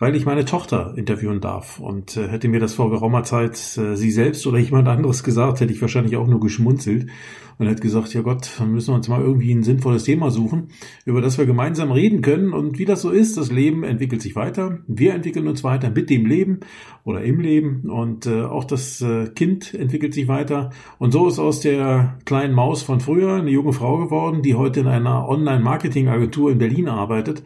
[0.00, 1.78] Weil ich meine Tochter interviewen darf.
[1.78, 5.60] Und äh, hätte mir das vor geraumer Zeit äh, sie selbst oder jemand anderes gesagt,
[5.60, 7.06] hätte ich wahrscheinlich auch nur geschmunzelt
[7.58, 10.68] und hätte gesagt, ja Gott, dann müssen wir uns mal irgendwie ein sinnvolles Thema suchen,
[11.04, 12.54] über das wir gemeinsam reden können.
[12.54, 14.78] Und wie das so ist, das Leben entwickelt sich weiter.
[14.88, 16.60] Wir entwickeln uns weiter mit dem Leben
[17.04, 17.90] oder im Leben.
[17.90, 20.70] Und äh, auch das äh, Kind entwickelt sich weiter.
[20.98, 24.80] Und so ist aus der kleinen Maus von früher eine junge Frau geworden, die heute
[24.80, 27.42] in einer Online-Marketing-Agentur in Berlin arbeitet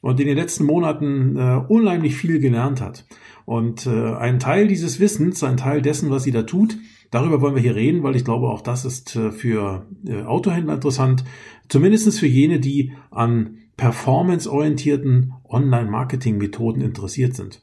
[0.00, 3.06] und in den letzten Monaten äh, unheimlich viel gelernt hat.
[3.44, 6.76] Und äh, ein Teil dieses Wissens, ein Teil dessen, was sie da tut,
[7.10, 10.74] darüber wollen wir hier reden, weil ich glaube, auch das ist äh, für äh, Autohändler
[10.74, 11.24] interessant,
[11.68, 17.62] zumindestens für jene, die an performanceorientierten Online-Marketing-Methoden interessiert sind.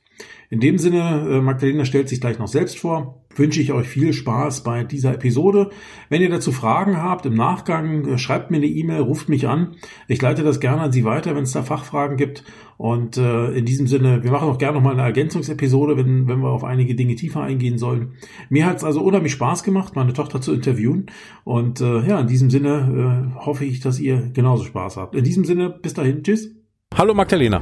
[0.49, 4.13] In dem Sinne, äh, Magdalena stellt sich gleich noch selbst vor wünsche ich euch viel
[4.13, 5.69] Spaß bei dieser Episode.
[6.09, 9.75] Wenn ihr dazu Fragen habt im Nachgang, äh, schreibt mir eine E-Mail, ruft mich an.
[10.07, 12.43] Ich leite das gerne an Sie weiter, wenn es da Fachfragen gibt.
[12.77, 16.49] Und äh, in diesem Sinne, wir machen auch gerne nochmal eine Ergänzungsepisode, wenn, wenn wir
[16.49, 18.15] auf einige Dinge tiefer eingehen sollen.
[18.49, 21.05] Mir hat es also unheimlich Spaß gemacht, meine Tochter zu interviewen.
[21.43, 25.15] Und äh, ja, in diesem Sinne äh, hoffe ich, dass ihr genauso Spaß habt.
[25.15, 26.53] In diesem Sinne, bis dahin, tschüss.
[26.97, 27.61] Hallo Magdalena.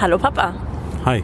[0.00, 0.54] Hallo Papa.
[1.04, 1.22] Hi.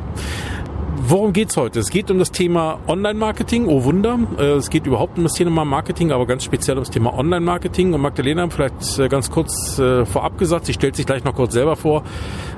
[1.13, 1.79] Worum geht's heute?
[1.79, 3.67] Es geht um das Thema Online-Marketing.
[3.67, 4.19] Oh Wunder.
[4.39, 7.93] Äh, es geht überhaupt um das Thema Marketing, aber ganz speziell um das Thema Online-Marketing.
[7.93, 11.53] Und Magdalena, vielleicht äh, ganz kurz äh, vorab gesagt, sie stellt sich gleich noch kurz
[11.53, 12.03] selber vor,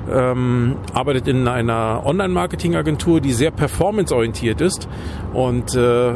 [0.09, 4.87] ähm, arbeitet in einer Online-Marketing-Agentur, die sehr performance-orientiert ist.
[5.33, 6.13] Und äh,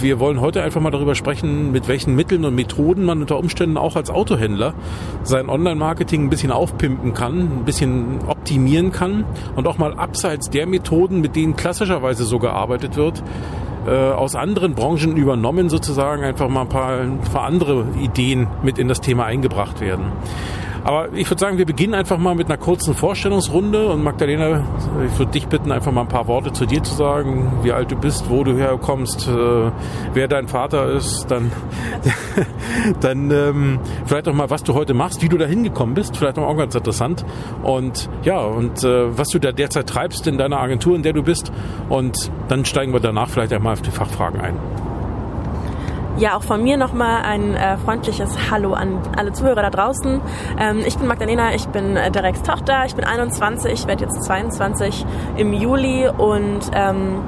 [0.00, 3.76] wir wollen heute einfach mal darüber sprechen, mit welchen Mitteln und Methoden man unter Umständen
[3.76, 4.74] auch als Autohändler
[5.22, 9.24] sein Online-Marketing ein bisschen aufpimpen kann, ein bisschen optimieren kann
[9.54, 13.22] und auch mal abseits der Methoden, mit denen klassischerweise so gearbeitet wird,
[13.86, 18.78] äh, aus anderen Branchen übernommen sozusagen einfach mal ein paar, ein paar andere Ideen mit
[18.78, 20.06] in das Thema eingebracht werden.
[20.86, 23.88] Aber ich würde sagen, wir beginnen einfach mal mit einer kurzen Vorstellungsrunde.
[23.88, 24.62] Und Magdalena,
[25.04, 27.90] ich würde dich bitten, einfach mal ein paar Worte zu dir zu sagen, wie alt
[27.90, 29.72] du bist, wo du herkommst, äh,
[30.14, 31.50] wer dein Vater ist, dann,
[33.00, 36.38] dann ähm, vielleicht auch mal, was du heute machst, wie du da hingekommen bist, vielleicht
[36.38, 37.24] auch ganz interessant.
[37.64, 41.24] Und ja, und äh, was du da derzeit treibst in deiner Agentur, in der du
[41.24, 41.50] bist.
[41.88, 44.85] Und dann steigen wir danach vielleicht einmal auf die Fachfragen ein.
[46.18, 50.22] Ja, auch von mir nochmal ein äh, freundliches Hallo an alle Zuhörer da draußen.
[50.58, 54.24] Ähm, ich bin Magdalena, ich bin äh, Dereks Tochter, ich bin 21, ich werde jetzt
[54.24, 55.04] 22
[55.36, 57.22] im Juli und ähm,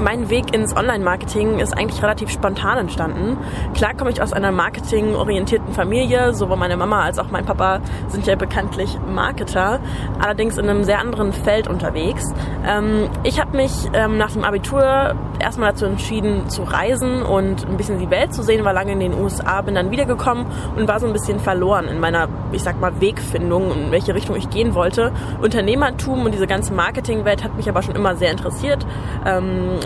[0.00, 3.38] mein Weg ins Online-Marketing ist eigentlich relativ spontan entstanden.
[3.74, 8.26] Klar komme ich aus einer marketingorientierten Familie, sowohl meine Mama als auch mein Papa sind
[8.26, 9.80] ja bekanntlich Marketer,
[10.18, 12.24] allerdings in einem sehr anderen Feld unterwegs.
[12.66, 17.76] Ähm, ich habe mich ähm, nach dem Abitur erstmal dazu entschieden zu reisen und ein
[17.76, 20.46] bisschen die Welt zu sehen, war lange in den USA, bin dann wiedergekommen
[20.76, 24.36] und war so ein bisschen verloren in meiner, ich sag mal, Wegfindung, in welche Richtung
[24.36, 25.12] ich gehen wollte.
[25.40, 28.86] Unternehmertum und diese ganze Marketingwelt hat mich aber schon immer sehr interessiert.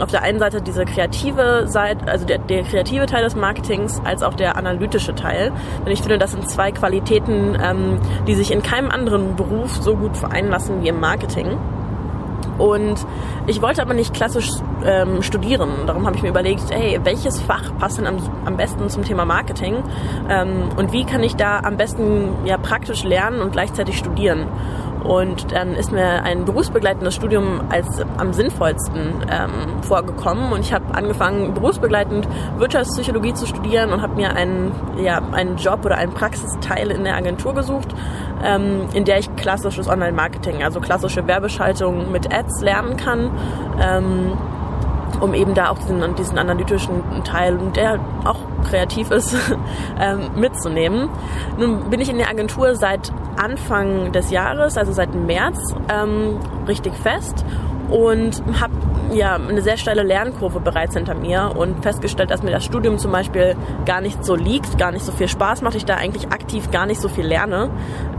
[0.00, 4.22] Auf der einen Seite diese kreative Seite, also der, der kreative Teil des Marketings, als
[4.22, 5.52] auch der analytische Teil.
[5.84, 9.96] Denn ich finde, das sind zwei Qualitäten, ähm, die sich in keinem anderen Beruf so
[9.96, 11.58] gut vereinen lassen wie im Marketing.
[12.60, 13.06] Und
[13.46, 14.50] ich wollte aber nicht klassisch
[14.84, 15.70] ähm, studieren.
[15.86, 19.24] Darum habe ich mir überlegt, hey, welches Fach passt denn am, am besten zum Thema
[19.24, 19.76] Marketing?
[20.28, 24.46] Ähm, und wie kann ich da am besten ja, praktisch lernen und gleichzeitig studieren?
[25.04, 27.86] Und dann ist mir ein berufsbegleitendes Studium als
[28.18, 30.52] am sinnvollsten ähm, vorgekommen.
[30.52, 32.28] Und ich habe angefangen, berufsbegleitend
[32.58, 34.72] Wirtschaftspsychologie zu studieren und habe mir einen,
[35.02, 37.88] ja, einen Job oder einen Praxisteil in der Agentur gesucht,
[38.44, 43.30] ähm, in der ich klassisches Online-Marketing, also klassische Werbeschaltung mit Ads lernen kann.
[43.80, 44.36] Ähm,
[45.20, 48.38] um eben da auch diesen, diesen analytischen Teil, der auch
[48.68, 49.34] kreativ ist,
[50.00, 51.08] ähm, mitzunehmen.
[51.58, 55.58] Nun bin ich in der Agentur seit Anfang des Jahres, also seit März,
[55.92, 57.44] ähm, richtig fest
[57.90, 58.72] und habe
[59.12, 63.10] ja eine sehr steile Lernkurve bereits hinter mir und festgestellt, dass mir das Studium zum
[63.10, 66.70] Beispiel gar nicht so liegt, gar nicht so viel Spaß macht, ich da eigentlich aktiv
[66.70, 67.70] gar nicht so viel lerne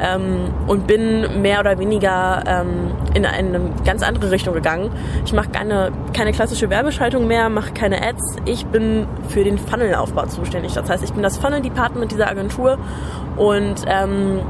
[0.01, 4.91] ähm, und bin mehr oder weniger ähm, in eine ganz andere Richtung gegangen.
[5.25, 8.37] Ich mache keine, keine klassische Werbeschaltung mehr, mache keine Ads.
[8.45, 10.73] Ich bin für den Funnelaufbau zuständig.
[10.73, 12.77] Das heißt, ich bin das Funnel-Department dieser Agentur
[13.37, 14.41] und ähm,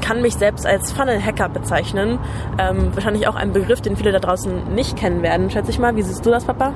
[0.00, 2.18] kann mich selbst als Funnel-Hacker bezeichnen.
[2.58, 5.96] Ähm, wahrscheinlich auch ein Begriff, den viele da draußen nicht kennen werden, schätze ich mal.
[5.96, 6.74] Wie siehst du das, Papa?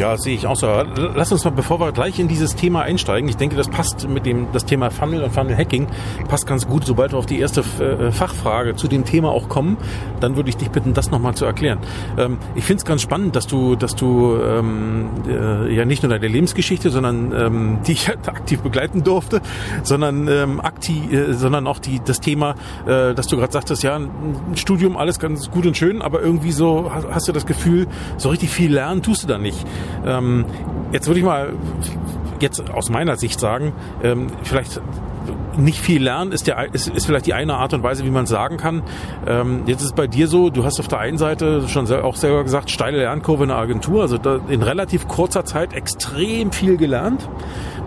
[0.00, 0.66] Ja, sehe ich auch so.
[1.14, 4.24] Lass uns mal, bevor wir gleich in dieses Thema einsteigen, ich denke, das passt mit
[4.24, 5.88] dem das Thema Funnel und Funnel Hacking
[6.26, 6.86] passt ganz gut.
[6.86, 9.76] Sobald wir auf die erste äh, Fachfrage zu dem Thema auch kommen,
[10.20, 11.80] dann würde ich dich bitten, das nochmal zu erklären.
[12.16, 16.08] Ähm, ich finde es ganz spannend, dass du, dass du ähm, äh, ja nicht nur
[16.08, 19.42] deine Lebensgeschichte, sondern ähm, die ich halt aktiv begleiten durfte,
[19.82, 22.54] sondern ähm, aktiv, äh, sondern auch die das Thema,
[22.86, 26.52] äh, dass du gerade sagtest, ja, ein Studium alles ganz gut und schön, aber irgendwie
[26.52, 27.86] so hast, hast du das Gefühl,
[28.16, 29.66] so richtig viel lernen tust du da nicht.
[30.04, 30.44] Ähm,
[30.92, 31.52] jetzt würde ich mal
[32.40, 33.72] jetzt aus meiner Sicht sagen,
[34.02, 34.80] ähm, vielleicht
[35.56, 38.26] nicht viel lernen ist, der, ist, ist vielleicht die eine Art und Weise, wie man
[38.26, 38.82] sagen kann.
[39.26, 42.16] Ähm, jetzt ist es bei dir so, du hast auf der einen Seite schon auch
[42.16, 44.16] selber gesagt, steile Lernkurve in der Agentur, also
[44.48, 47.28] in relativ kurzer Zeit extrem viel gelernt.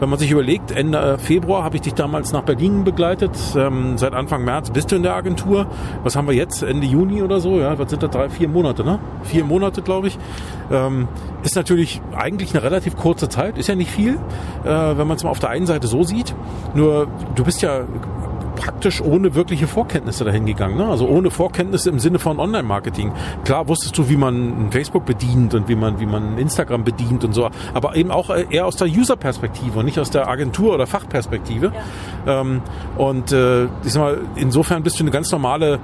[0.04, 3.32] Wenn man sich überlegt, Ende Februar habe ich dich damals nach Berlin begleitet.
[3.56, 5.66] Ähm, seit Anfang März bist du in der Agentur.
[6.04, 6.62] Was haben wir jetzt?
[6.62, 7.58] Ende Juni oder so?
[7.58, 8.10] Ja, was sind das?
[8.10, 9.00] Drei, vier Monate, ne?
[9.24, 10.20] Vier Monate, glaube ich.
[10.70, 11.08] Ähm,
[11.44, 13.58] ist natürlich eigentlich eine relativ kurze Zeit.
[13.58, 14.16] Ist ja nicht viel,
[14.66, 16.36] äh, wenn man es mal auf der einen Seite so sieht.
[16.76, 17.84] Nur du bist ja
[18.56, 20.78] praktisch ohne wirkliche Vorkenntnisse dahin gegangen.
[20.78, 20.86] Ne?
[20.86, 23.12] Also ohne Vorkenntnisse im Sinne von Online-Marketing.
[23.46, 27.34] Klar wusstest du, wie man Facebook bedient und wie man, wie man Instagram bedient und
[27.34, 31.72] so, aber eben auch eher aus der User-Perspektive und nicht aus der Agentur- oder Fachperspektive.
[32.26, 32.42] Ja.
[32.42, 32.62] Ähm,
[32.98, 35.80] und äh, ich sag mal, insofern bist du eine ganz normale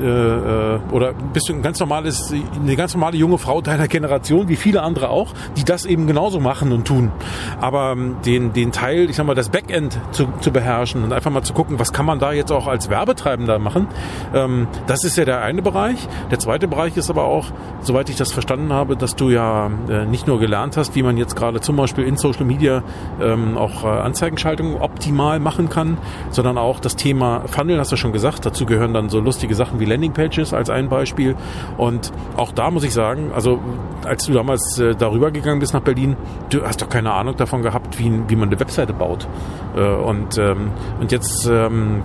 [0.00, 4.48] äh, äh, oder bist du ein ganz normales, eine ganz normale junge Frau deiner Generation,
[4.48, 7.12] wie viele andere auch, die das eben genauso machen und tun.
[7.60, 11.30] Aber ähm, den, den Teil, ich sag mal, das Backend zu, zu beherrschen und einfach
[11.30, 13.86] mal zu gucken, was kann man da jetzt auch als Werbetreibender machen,
[14.34, 16.08] ähm, das ist ja der eine Bereich.
[16.32, 17.46] Der zweite Bereich ist aber auch,
[17.80, 21.16] soweit ich das verstanden habe, dass du ja äh, nicht nur gelernt hast, wie man
[21.16, 22.82] jetzt gerade zum Beispiel in Social Media
[23.20, 25.98] ähm, auch äh, Anzeigenschaltung optimal machen kann,
[26.30, 29.78] sondern auch das Thema Funnel, hast du schon gesagt, dazu gehören dann so lustige Sachen
[29.80, 31.36] wie wie Landingpages als ein Beispiel.
[31.76, 33.60] Und auch da muss ich sagen, also
[34.04, 36.16] als du damals äh, darüber gegangen bist nach Berlin,
[36.50, 39.28] du hast doch keine Ahnung davon gehabt, wie, wie man eine Webseite baut.
[39.76, 42.02] Äh, und, ähm, und jetzt ähm,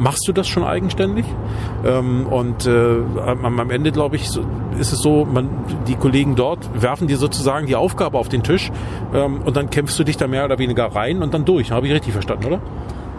[0.00, 1.26] machst du das schon eigenständig.
[1.84, 5.48] Ähm, und äh, am, Ende, glaube ich, ist es so, man,
[5.86, 8.72] die Kollegen dort werfen dir sozusagen die Aufgabe auf den Tisch
[9.14, 11.70] ähm, und dann kämpfst du dich da mehr oder weniger rein und dann durch.
[11.70, 12.60] Habe ich richtig verstanden, oder?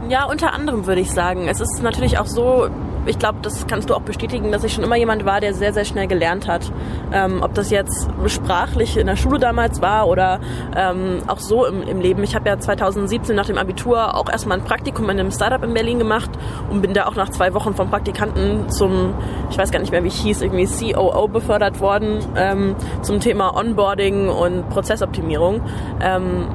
[0.09, 1.47] Ja, unter anderem würde ich sagen.
[1.47, 2.67] Es ist natürlich auch so,
[3.05, 5.73] ich glaube, das kannst du auch bestätigen, dass ich schon immer jemand war, der sehr,
[5.73, 6.71] sehr schnell gelernt hat.
[7.11, 10.39] Ähm, ob das jetzt sprachlich in der Schule damals war oder
[10.75, 12.23] ähm, auch so im, im Leben.
[12.23, 15.73] Ich habe ja 2017 nach dem Abitur auch erstmal ein Praktikum in einem Startup in
[15.73, 16.29] Berlin gemacht
[16.69, 19.13] und bin da auch nach zwei Wochen vom Praktikanten zum,
[19.49, 23.55] ich weiß gar nicht mehr, wie ich hieß, irgendwie COO befördert worden ähm, zum Thema
[23.55, 25.61] Onboarding und Prozessoptimierung.
[26.01, 26.47] Ähm,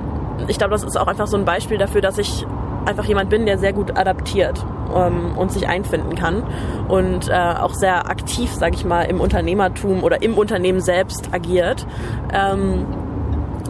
[0.49, 2.47] ich glaube, das ist auch einfach so ein Beispiel dafür, dass ich
[2.87, 6.43] einfach jemand bin, der sehr gut adaptiert ähm, und sich einfinden kann
[6.89, 11.87] und äh, auch sehr aktiv, sage ich mal, im Unternehmertum oder im Unternehmen selbst agiert.
[12.33, 12.87] Ähm,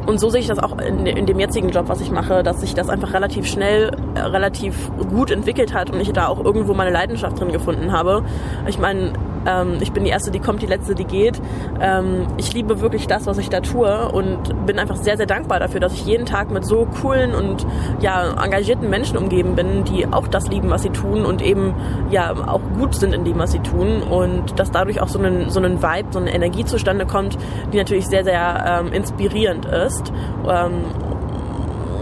[0.07, 2.61] und so sehe ich das auch in, in, dem jetzigen Job, was ich mache, dass
[2.61, 6.75] sich das einfach relativ schnell, äh, relativ gut entwickelt hat und ich da auch irgendwo
[6.75, 8.25] meine Leidenschaft drin gefunden habe.
[8.69, 9.13] Ich meine,
[9.47, 11.41] ähm, ich bin die Erste, die kommt, die Letzte, die geht.
[11.81, 15.61] Ähm, ich liebe wirklich das, was ich da tue und bin einfach sehr, sehr dankbar
[15.61, 17.67] dafür, dass ich jeden Tag mit so coolen und
[18.01, 21.75] ja, engagierten Menschen umgeben bin, die auch das lieben, was sie tun und eben
[22.11, 25.51] ja auch gut sind in dem, was sie tun und dass dadurch auch so ein,
[25.51, 27.39] so ein Vibe, so eine Energie zustande kommt,
[27.73, 30.13] die natürlich sehr, sehr ähm, inspirierend ist
[30.49, 30.85] ähm,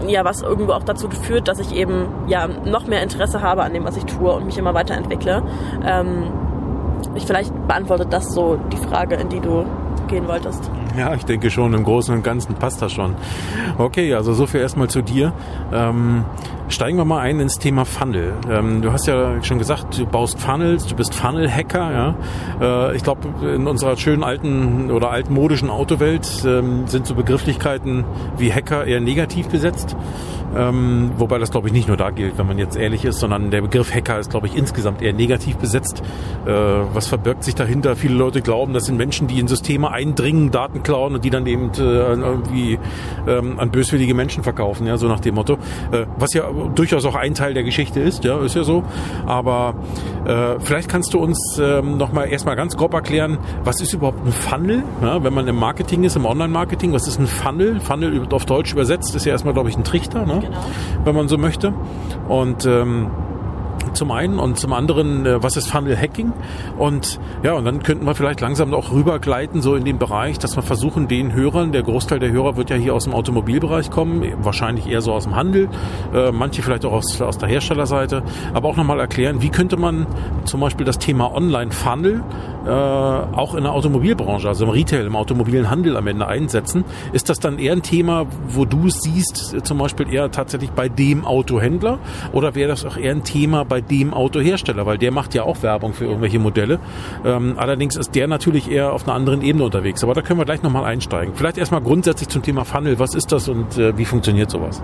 [0.07, 3.73] ja, was irgendwo auch dazu führt, dass ich eben ja noch mehr Interesse habe an
[3.73, 5.41] dem, was ich tue und mich immer weiterentwickle.
[5.83, 6.31] Ähm,
[7.15, 9.65] ich vielleicht beantwortet das so die Frage, in die du
[10.07, 10.69] gehen wolltest.
[10.97, 13.15] Ja, ich denke schon, im Großen und Ganzen passt das schon.
[13.77, 15.33] Okay, also so viel erstmal zu dir.
[15.73, 16.25] Ähm,
[16.69, 18.33] steigen wir mal ein ins Thema Funnel.
[18.49, 21.91] Ähm, du hast ja schon gesagt, du baust Funnels, du bist Funnel-Hacker.
[21.91, 22.15] Ja?
[22.89, 28.05] Äh, ich glaube, in unserer schönen alten oder altmodischen Autowelt ähm, sind so Begrifflichkeiten
[28.37, 29.95] wie Hacker eher negativ besetzt.
[30.55, 33.51] Ähm, wobei das, glaube ich, nicht nur da gilt, wenn man jetzt ehrlich ist, sondern
[33.51, 36.01] der Begriff Hacker ist, glaube ich, insgesamt eher negativ besetzt.
[36.45, 37.95] Äh, was verbirgt sich dahinter?
[37.95, 41.45] Viele Leute glauben, das sind Menschen, die in Systeme eindringen, Daten klauen und die dann
[41.45, 42.79] eben äh, irgendwie
[43.27, 45.53] ähm, an böswillige Menschen verkaufen, ja, so nach dem Motto.
[45.91, 48.83] Äh, was ja durchaus auch ein Teil der Geschichte ist, ja, ist ja so.
[49.25, 49.75] Aber
[50.25, 54.31] äh, vielleicht kannst du uns ähm, nochmal erstmal ganz grob erklären, was ist überhaupt ein
[54.31, 57.79] Funnel, ja, wenn man im Marketing ist, im Online-Marketing, was ist ein Funnel?
[57.79, 60.44] Funnel auf Deutsch übersetzt ist ja erstmal, glaube ich, ein Trichter, ne?
[60.45, 60.65] Genau.
[61.03, 61.73] wenn man so möchte.
[62.27, 63.11] Und ähm,
[63.95, 66.33] zum einen und zum anderen, äh, was ist Funnel Hacking?
[66.77, 70.55] Und ja, und dann könnten wir vielleicht langsam auch rübergleiten, so in den Bereich, dass
[70.55, 74.23] wir versuchen, den Hörern, der Großteil der Hörer wird ja hier aus dem Automobilbereich kommen,
[74.41, 75.69] wahrscheinlich eher so aus dem Handel,
[76.13, 78.23] äh, manche vielleicht auch aus, aus der Herstellerseite,
[78.53, 80.05] aber auch nochmal erklären, wie könnte man
[80.45, 82.23] zum Beispiel das Thema Online-Funnel
[82.65, 86.83] äh, auch in der Automobilbranche, also im Retail, im automobilen Handel am Ende einsetzen.
[87.13, 90.89] Ist das dann eher ein Thema, wo du es siehst, zum Beispiel eher tatsächlich bei
[90.89, 91.99] dem Autohändler
[92.33, 95.61] oder wäre das auch eher ein Thema bei dem Autohersteller, weil der macht ja auch
[95.63, 96.79] Werbung für irgendwelche Modelle.
[97.23, 100.03] Ähm, allerdings ist der natürlich eher auf einer anderen Ebene unterwegs.
[100.03, 101.33] Aber da können wir gleich nochmal einsteigen.
[101.35, 102.99] Vielleicht erstmal grundsätzlich zum Thema Funnel.
[102.99, 104.81] Was ist das und äh, wie funktioniert sowas?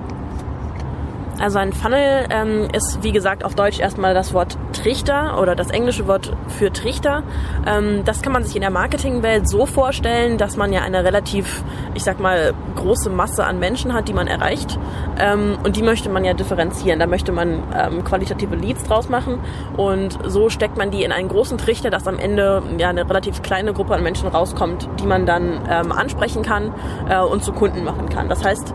[1.40, 5.70] Also ein Funnel ähm, ist, wie gesagt, auf Deutsch erstmal das Wort Trichter oder das
[5.72, 7.24] englische Wort für Trichter.
[7.66, 11.64] Ähm, das kann man sich in der Marketingwelt so vorstellen, dass man ja eine relativ,
[11.96, 14.78] ich sag mal, große Masse an Menschen hat, die man erreicht.
[15.20, 17.00] Ähm, und die möchte man ja differenzieren.
[17.00, 19.40] Da möchte man ähm, qualitative Leads draus machen.
[19.78, 23.42] Und so steckt man die in einen großen Trichter, dass am Ende ja eine relativ
[23.42, 26.74] kleine Gruppe an Menschen rauskommt, die man dann ähm, ansprechen kann
[27.10, 28.30] äh, und zu Kunden machen kann.
[28.30, 28.74] Das heißt,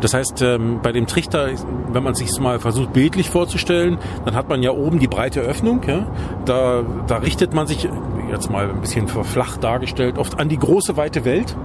[0.00, 1.48] das heißt, ähm, bei dem Trichter,
[1.92, 5.82] wenn man sich mal versucht bildlich vorzustellen, dann hat man ja oben die breite Öffnung.
[5.86, 6.06] Ja?
[6.44, 7.88] Da, da richtet man sich
[8.30, 11.56] jetzt mal ein bisschen verflacht dargestellt, oft an die große weite Welt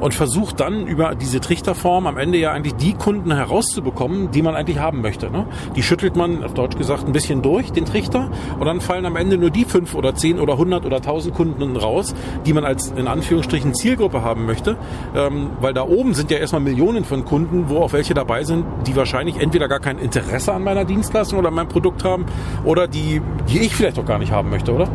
[0.00, 4.54] und versucht dann über diese Trichterform am Ende ja eigentlich die Kunden herauszubekommen, die man
[4.54, 5.30] eigentlich haben möchte.
[5.30, 5.46] Ne?
[5.76, 9.16] Die schüttelt man, auf Deutsch gesagt, ein bisschen durch, den Trichter, und dann fallen am
[9.16, 12.14] Ende nur die fünf oder zehn oder hundert oder tausend Kunden raus,
[12.46, 14.76] die man als in Anführungsstrichen Zielgruppe haben möchte,
[15.14, 18.64] ähm, weil da oben sind ja erstmal Millionen von Kunden, wo auch welche dabei sind,
[18.86, 22.26] die wahrscheinlich entweder gar kein Interesse an meiner Dienstleistung oder meinem Produkt haben
[22.64, 24.88] oder die, die ich vielleicht auch gar nicht haben möchte, oder?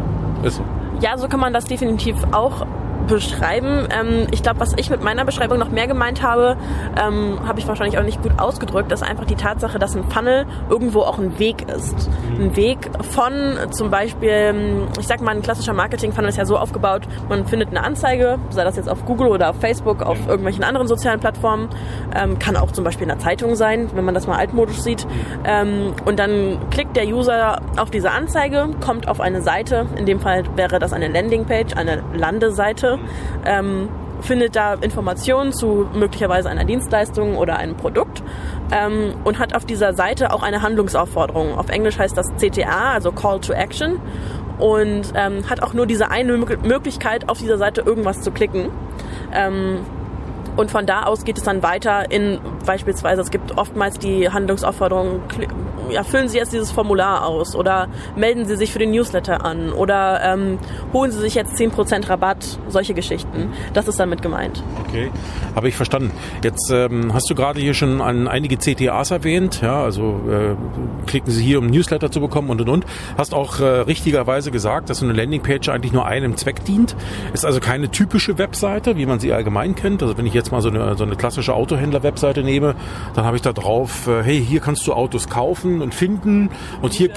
[0.43, 0.63] Ist so.
[1.01, 2.65] Ja, so kann man das definitiv auch
[3.09, 3.87] beschreiben.
[3.91, 6.57] Ähm, ich glaube, was ich mit meiner Beschreibung noch mehr gemeint habe,
[7.01, 10.45] ähm, habe ich wahrscheinlich auch nicht gut ausgedrückt, ist einfach die Tatsache, dass ein Funnel
[10.69, 12.09] irgendwo auch ein Weg ist.
[12.37, 17.03] Ein Weg von zum Beispiel, ich sag mal, ein klassischer Marketing-Funnel ist ja so aufgebaut,
[17.27, 20.87] man findet eine Anzeige, sei das jetzt auf Google oder auf Facebook, auf irgendwelchen anderen
[20.87, 21.69] sozialen Plattformen,
[22.15, 25.07] ähm, kann auch zum Beispiel in der Zeitung sein, wenn man das mal altmodisch sieht.
[25.45, 30.19] Ähm, und dann klickt der User auf diese Anzeige, kommt auf eine Seite, in dem
[30.19, 32.98] Fall wäre das eine Landingpage, eine Landeseite
[33.45, 33.89] ähm,
[34.21, 38.21] findet da Informationen zu möglicherweise einer Dienstleistung oder einem Produkt
[38.71, 41.57] ähm, und hat auf dieser Seite auch eine Handlungsaufforderung.
[41.57, 43.99] Auf Englisch heißt das CTA, also Call to Action
[44.59, 48.69] und ähm, hat auch nur diese eine Möglichkeit, auf dieser Seite irgendwas zu klicken.
[49.33, 49.79] Ähm,
[50.57, 55.21] und von da aus geht es dann weiter in beispielsweise, es gibt oftmals die Handlungsaufforderung,
[55.91, 59.71] ja, füllen Sie jetzt dieses Formular aus oder melden Sie sich für den Newsletter an
[59.71, 60.59] oder ähm,
[60.93, 63.51] holen Sie sich jetzt 10% Rabatt, solche Geschichten.
[63.73, 64.63] Das ist damit gemeint.
[64.87, 65.11] Okay,
[65.55, 66.11] habe ich verstanden.
[66.43, 70.55] Jetzt ähm, hast du gerade hier schon an einige CTAs erwähnt, ja, also äh,
[71.07, 72.85] klicken Sie hier, um Newsletter zu bekommen und und und.
[73.17, 76.95] Hast auch äh, richtigerweise gesagt, dass so eine Landingpage eigentlich nur einem Zweck dient.
[77.33, 80.01] Ist also keine typische Webseite, wie man sie allgemein kennt.
[80.01, 82.75] Also wenn ich jetzt mal so eine, so eine klassische Autohändler-Webseite nehme,
[83.15, 86.49] dann habe ich da drauf, äh, hey, hier kannst du Autos kaufen und finden
[86.81, 87.09] und hier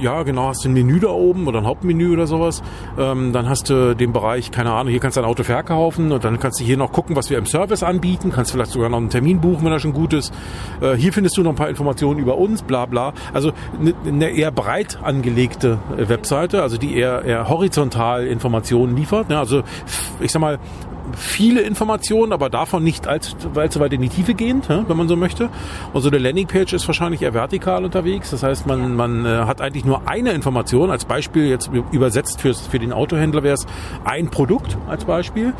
[0.00, 2.62] ja, genau, hast du ein Menü da oben oder ein Hauptmenü oder sowas.
[2.98, 6.24] Ähm, dann hast du den Bereich, keine Ahnung, hier kannst du ein Auto verkaufen und
[6.24, 8.32] dann kannst du hier noch gucken, was wir im Service anbieten.
[8.32, 10.32] Kannst vielleicht sogar noch einen Termin buchen, wenn er schon gut ist.
[10.80, 13.12] Äh, hier findest du noch ein paar Informationen über uns, bla bla.
[13.32, 19.30] Also eine, eine eher breit angelegte Webseite, also die eher, eher horizontal Informationen liefert.
[19.30, 19.62] Ja, also
[20.20, 20.58] ich sag mal,
[21.16, 25.16] viele Informationen, aber davon nicht allzu, allzu weit in die Tiefe gehend, wenn man so
[25.16, 25.48] möchte.
[25.92, 28.30] Und so eine Landingpage ist wahrscheinlich eher vertikal unterwegs.
[28.30, 30.90] Das heißt, man, man äh, hat eigentlich nur eine Information.
[30.90, 33.66] Als Beispiel jetzt übersetzt für, für den Autohändler wäre es
[34.04, 35.52] ein Produkt als Beispiel.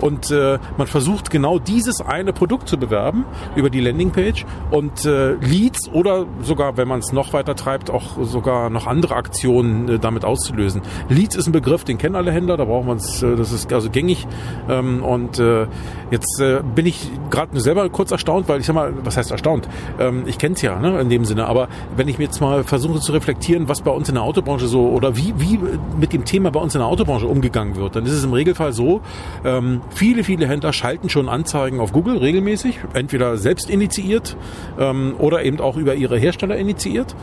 [0.00, 5.34] Und äh, man versucht genau dieses eine Produkt zu bewerben über die Landingpage und äh,
[5.34, 9.98] Leads oder sogar, wenn man es noch weiter treibt, auch sogar noch andere Aktionen äh,
[9.98, 10.82] damit auszulösen.
[11.08, 13.72] Leads ist ein Begriff, den kennen alle Händler, da braucht man es, äh, das ist
[13.72, 14.26] also gängig.
[14.68, 15.66] Ähm, und äh,
[16.10, 19.68] jetzt äh, bin ich gerade selber kurz erstaunt, weil ich sag mal, was heißt erstaunt?
[19.98, 22.64] Ähm, ich kenne es ja ne, in dem Sinne, aber wenn ich mir jetzt mal
[22.64, 25.58] versuche zu reflektieren, was bei uns in der Autobranche so oder wie, wie
[25.98, 28.72] mit dem Thema bei uns in der Autobranche umgegangen wird, dann ist es im Regelfall
[28.72, 29.00] so,
[29.44, 34.36] ähm, viele, viele Händler schalten schon Anzeigen auf Google regelmäßig, entweder selbst initiiert
[34.78, 37.14] ähm, oder eben auch über ihre Hersteller initiiert.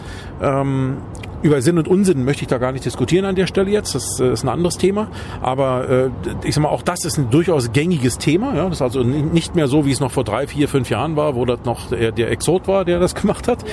[0.41, 0.97] Ähm,
[1.41, 3.95] über Sinn und Unsinn möchte ich da gar nicht diskutieren an der Stelle jetzt.
[3.95, 5.07] Das äh, ist ein anderes Thema.
[5.41, 6.09] Aber äh,
[6.43, 8.55] ich sag mal, auch das ist ein durchaus gängiges Thema.
[8.55, 8.65] Ja?
[8.65, 11.35] Das ist also nicht mehr so, wie es noch vor drei, vier, fünf Jahren war,
[11.35, 13.63] wo das noch der, der Exot war, der das gemacht hat.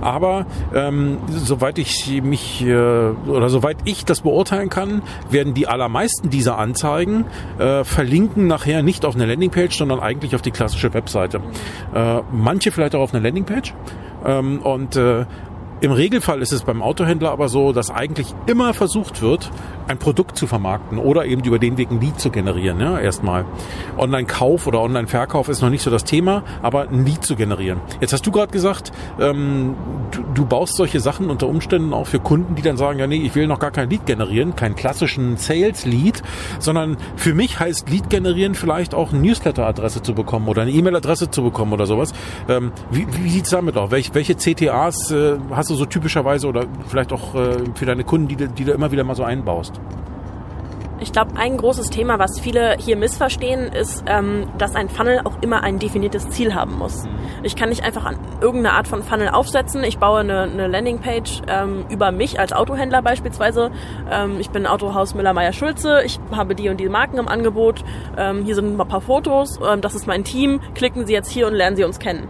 [0.00, 6.30] Aber ähm, soweit ich mich äh, oder soweit ich das beurteilen kann, werden die allermeisten
[6.30, 7.24] dieser Anzeigen
[7.58, 11.38] äh, verlinken nachher nicht auf eine Landingpage, sondern eigentlich auf die klassische Webseite.
[11.38, 11.44] Mhm.
[11.94, 13.74] Äh, manche vielleicht auch auf eine Landingpage.
[14.24, 15.26] Ähm, und äh,
[15.84, 19.50] Im Regelfall ist es beim Autohändler aber so, dass eigentlich immer versucht wird,
[19.86, 22.80] ein Produkt zu vermarkten oder eben über den Weg ein Lead zu generieren.
[22.80, 23.44] Ja, erstmal.
[23.98, 27.80] Online-Kauf oder Online-Verkauf ist noch nicht so das Thema, aber ein Lead zu generieren.
[28.00, 29.74] Jetzt hast du gerade gesagt, ähm,
[30.10, 33.18] du, du baust solche Sachen unter Umständen auch für Kunden, die dann sagen, ja nee,
[33.18, 36.22] ich will noch gar kein Lead generieren, keinen klassischen Sales-Lead,
[36.60, 41.30] sondern für mich heißt Lead generieren vielleicht auch eine Newsletter-Adresse zu bekommen oder eine E-Mail-Adresse
[41.30, 42.14] zu bekommen oder sowas.
[42.48, 43.90] Ähm, wie wie sieht's damit aus?
[43.90, 48.28] Welch, welche CTAs äh, hast du so typischerweise oder vielleicht auch äh, für deine Kunden,
[48.28, 49.80] die, die du immer wieder mal so einbaust?
[51.00, 55.42] Ich glaube, ein großes Thema, was viele hier missverstehen, ist, ähm, dass ein Funnel auch
[55.42, 57.04] immer ein definiertes Ziel haben muss.
[57.42, 59.84] Ich kann nicht einfach an irgendeine Art von Funnel aufsetzen.
[59.84, 63.70] Ich baue eine, eine Landingpage ähm, über mich als Autohändler beispielsweise.
[64.10, 66.02] Ähm, ich bin Autohaus Müller-Meyer-Schulze.
[66.06, 67.84] Ich habe die und die Marken im Angebot.
[68.16, 69.58] Ähm, hier sind ein paar Fotos.
[69.60, 70.60] Ähm, das ist mein Team.
[70.74, 72.28] Klicken Sie jetzt hier und lernen Sie uns kennen.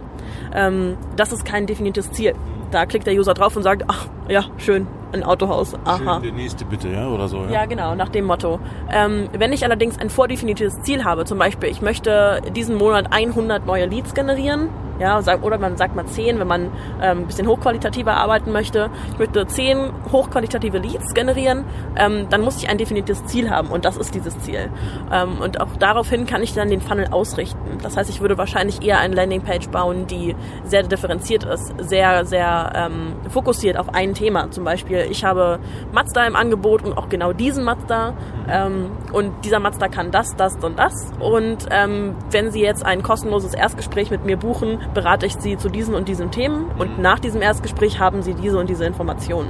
[0.53, 2.33] Ähm, das ist kein definiertes Ziel.
[2.75, 5.73] Da klickt der User drauf und sagt, ach ja, schön, ein Autohaus.
[5.85, 6.19] Aha.
[6.19, 7.45] Der nächste bitte, ja, oder so.
[7.51, 8.59] Ja, genau, nach dem Motto.
[8.91, 13.65] Ähm, wenn ich allerdings ein vordefiniertes Ziel habe, zum Beispiel, ich möchte diesen Monat 100
[13.65, 14.69] neue Leads generieren,
[14.99, 18.89] ja, oder man sagt mal 10, wenn man ähm, ein bisschen hochqualitativer arbeiten möchte.
[19.11, 21.65] Ich möchte 10 hochqualitative Leads generieren,
[21.97, 24.69] ähm, dann muss ich ein definiertes Ziel haben und das ist dieses Ziel.
[25.11, 27.77] Ähm, und auch daraufhin kann ich dann den Funnel ausrichten.
[27.83, 32.71] Das heißt, ich würde wahrscheinlich eher eine Landingpage bauen, die sehr differenziert ist, sehr, sehr
[32.75, 34.49] ähm, fokussiert auf ein Thema.
[34.51, 35.59] Zum Beispiel, ich habe
[35.91, 38.13] Mazda im Angebot und auch genau diesen Mazda
[38.49, 43.03] ähm, und dieser Mazda kann das, das und das und ähm, wenn Sie jetzt ein
[43.03, 47.19] kostenloses Erstgespräch mit mir buchen, berate ich Sie zu diesen und diesen Themen und nach
[47.19, 49.49] diesem Erstgespräch haben Sie diese und diese Informationen.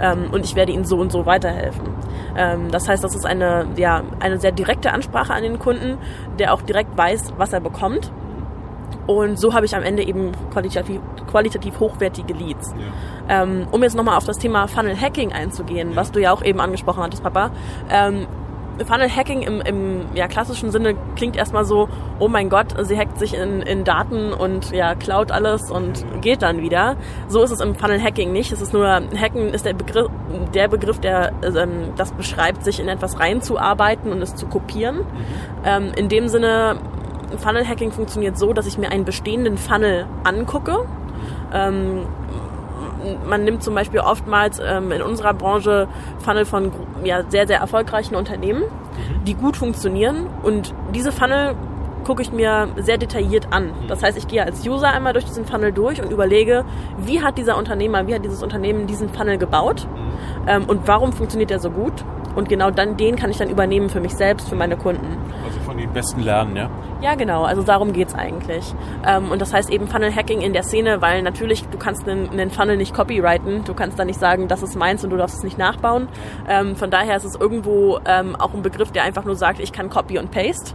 [0.00, 1.86] Ähm, und ich werde Ihnen so und so weiterhelfen.
[2.36, 5.98] Ähm, das heißt, das ist eine, ja, eine sehr direkte Ansprache an den Kunden,
[6.38, 8.12] der auch direkt weiß, was er bekommt.
[9.06, 12.74] Und so habe ich am Ende eben qualitativ, qualitativ hochwertige Leads.
[13.28, 13.42] Ja.
[13.42, 15.96] Ähm, um jetzt nochmal auf das Thema Funnel Hacking einzugehen, ja.
[15.96, 17.50] was du ja auch eben angesprochen hattest, Papa.
[17.90, 18.26] Ähm,
[18.86, 23.18] Funnel Hacking im, im ja, klassischen Sinne klingt erstmal so, oh mein Gott, sie hackt
[23.18, 26.96] sich in, in Daten und ja, klaut alles und geht dann wieder.
[27.28, 28.52] So ist es im Funnel Hacking nicht.
[28.52, 30.10] Es ist nur, Hacken ist der Begriff,
[30.54, 34.98] der Begriff, der ähm, das beschreibt, sich in etwas reinzuarbeiten und es zu kopieren.
[34.98, 35.04] Mhm.
[35.64, 36.76] Ähm, in dem Sinne,
[37.38, 40.86] Funnel Hacking funktioniert so, dass ich mir einen bestehenden Funnel angucke.
[41.52, 42.06] Ähm,
[43.26, 46.72] man nimmt zum Beispiel oftmals ähm, in unserer Branche Funnel von
[47.04, 49.24] ja, sehr, sehr erfolgreichen Unternehmen, mhm.
[49.24, 51.54] die gut funktionieren und diese Funnel
[52.04, 53.66] gucke ich mir sehr detailliert an.
[53.66, 53.88] Mhm.
[53.88, 56.64] Das heißt, ich gehe als User einmal durch diesen Funnel durch und überlege,
[56.98, 60.48] wie hat dieser Unternehmer, wie hat dieses Unternehmen diesen Funnel gebaut mhm.
[60.48, 62.04] ähm, und warum funktioniert er so gut.
[62.34, 65.18] Und genau dann den kann ich dann übernehmen für mich selbst, für meine Kunden.
[65.44, 66.70] Also von den Besten lernen, ja?
[67.00, 67.42] Ja, genau.
[67.42, 68.74] Also darum geht's eigentlich.
[69.06, 72.30] Ähm, und das heißt eben Funnel Hacking in der Szene, weil natürlich, du kannst einen,
[72.30, 73.64] einen Funnel nicht copyrighten.
[73.64, 76.08] Du kannst da nicht sagen, das ist meins und du darfst es nicht nachbauen.
[76.48, 79.72] Ähm, von daher ist es irgendwo ähm, auch ein Begriff, der einfach nur sagt, ich
[79.72, 80.74] kann Copy und Paste.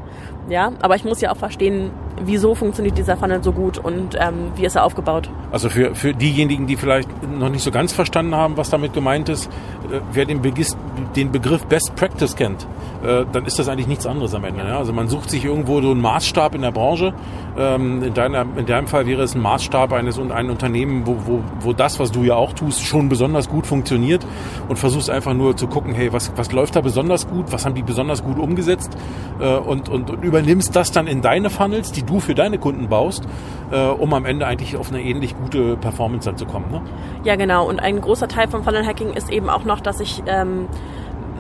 [0.50, 1.92] Ja, aber ich muss ja auch verstehen,
[2.24, 5.30] wieso funktioniert dieser Funnel so gut und ähm, wie ist er aufgebaut.
[5.52, 9.30] Also für, für diejenigen, die vielleicht noch nicht so ganz verstanden haben, was damit gemeint
[9.30, 9.48] ist,
[9.92, 10.70] äh, wer den, Begriff,
[11.16, 12.68] den Begriff Best Practice kennt,
[13.04, 14.66] äh, dann ist das eigentlich nichts anderes am Ende.
[14.66, 14.78] Ja?
[14.78, 17.14] Also man sucht sich irgendwo so einen Maßstab in der Branche.
[17.58, 21.44] Ähm, in, deiner, in deinem Fall wäre es ein Maßstab eines ein Unternehmen, wo, wo,
[21.60, 24.26] wo das, was du ja auch tust, schon besonders gut funktioniert
[24.68, 27.76] und versuchst einfach nur zu gucken, hey, was, was läuft da besonders gut, was haben
[27.76, 28.98] die besonders gut umgesetzt
[29.40, 32.90] äh, und, und, und übernimmst das dann in deine Funnels, die du für deine Kunden
[32.90, 33.28] baust,
[33.72, 36.70] äh, um am Ende eigentlich auf eine ähnlich gute Performance dann zu kommen.
[36.72, 36.82] Ne?
[37.24, 37.68] Ja, genau.
[37.68, 40.68] Und ein großer Teil von Funnel Hacking ist eben auch noch, dass ich ähm,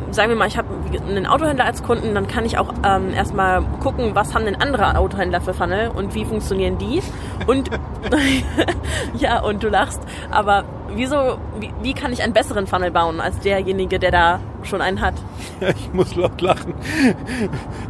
[0.10, 0.70] sagen wir mal, ich habe
[1.08, 4.98] einen Autohändler als Kunden, dann kann ich auch ähm, erstmal gucken, was haben denn andere
[4.98, 7.04] Autohändler für Funnel und wie funktionieren die.
[7.46, 7.70] Und
[9.20, 10.64] ja, und du lachst, aber
[10.96, 15.02] wieso, wie, wie kann ich einen besseren Funnel bauen als derjenige, der da schon einen
[15.02, 15.15] hat?
[15.62, 16.74] Ja, ich muss laut lachen.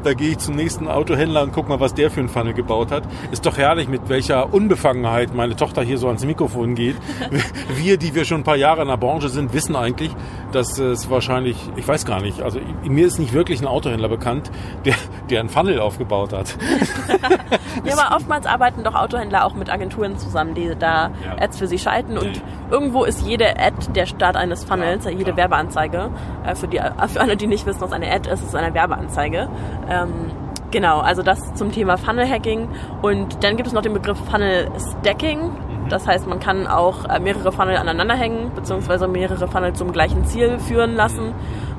[0.04, 2.92] Da gehe ich zum nächsten Autohändler und guck mal, was der für einen Funnel gebaut
[2.92, 3.04] hat.
[3.32, 6.96] Ist doch herrlich, mit welcher Unbefangenheit meine Tochter hier so ans Mikrofon geht.
[7.78, 10.12] Wir, die wir schon ein paar Jahre in der Branche sind, wissen eigentlich,
[10.52, 14.50] dass es wahrscheinlich, ich weiß gar nicht, also mir ist nicht wirklich ein Autohändler bekannt,
[14.86, 14.96] der,
[15.30, 16.58] der einen Funnel aufgebaut hat.
[17.86, 21.38] ja, aber oftmals arbeiten doch Autohändler auch mit Agenturen zusammen, die da ja.
[21.40, 25.36] Ads für sie schalten und irgendwo ist jede Ad der Start eines Funnels, ja, jede
[25.36, 26.10] Werbeanzeige.
[26.46, 29.50] Äh, für, die, für alle, die nicht wissen, was eine Ad ist, ist eine Werbeanzeige.
[29.90, 30.32] Ähm,
[30.72, 32.68] genau, also das zum Thema Funnel Hacking.
[33.02, 35.40] Und dann gibt es noch den Begriff Funnel Stacking.
[35.42, 35.90] Mhm.
[35.90, 40.26] Das heißt, man kann auch äh, mehrere Funnel aneinander hängen, beziehungsweise mehrere Funnel zum gleichen
[40.26, 41.34] Ziel führen lassen.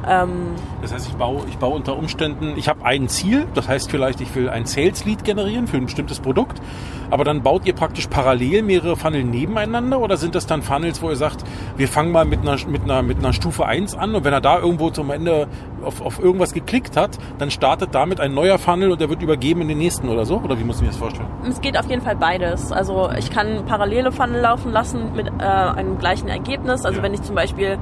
[0.08, 3.90] Ähm, das heißt, ich baue, ich baue unter Umständen, ich habe ein Ziel, das heißt
[3.90, 6.60] vielleicht, ich will ein Sales Lead generieren für ein bestimmtes Produkt,
[7.10, 11.10] aber dann baut ihr praktisch parallel mehrere Funnel nebeneinander oder sind das dann Funnels, wo
[11.10, 11.44] ihr sagt,
[11.76, 14.40] wir fangen mal mit einer, mit einer, mit einer Stufe 1 an und wenn er
[14.40, 15.48] da irgendwo zum Ende
[15.82, 19.62] auf, auf irgendwas geklickt hat, dann startet damit ein neuer Funnel und der wird übergeben
[19.62, 20.38] in den nächsten oder so?
[20.38, 21.28] Oder wie muss ich mir das vorstellen?
[21.48, 22.72] Es geht auf jeden Fall beides.
[22.72, 26.84] Also ich kann parallele Funnel laufen lassen mit äh, einem gleichen Ergebnis.
[26.84, 27.04] Also ja.
[27.04, 27.78] wenn ich zum Beispiel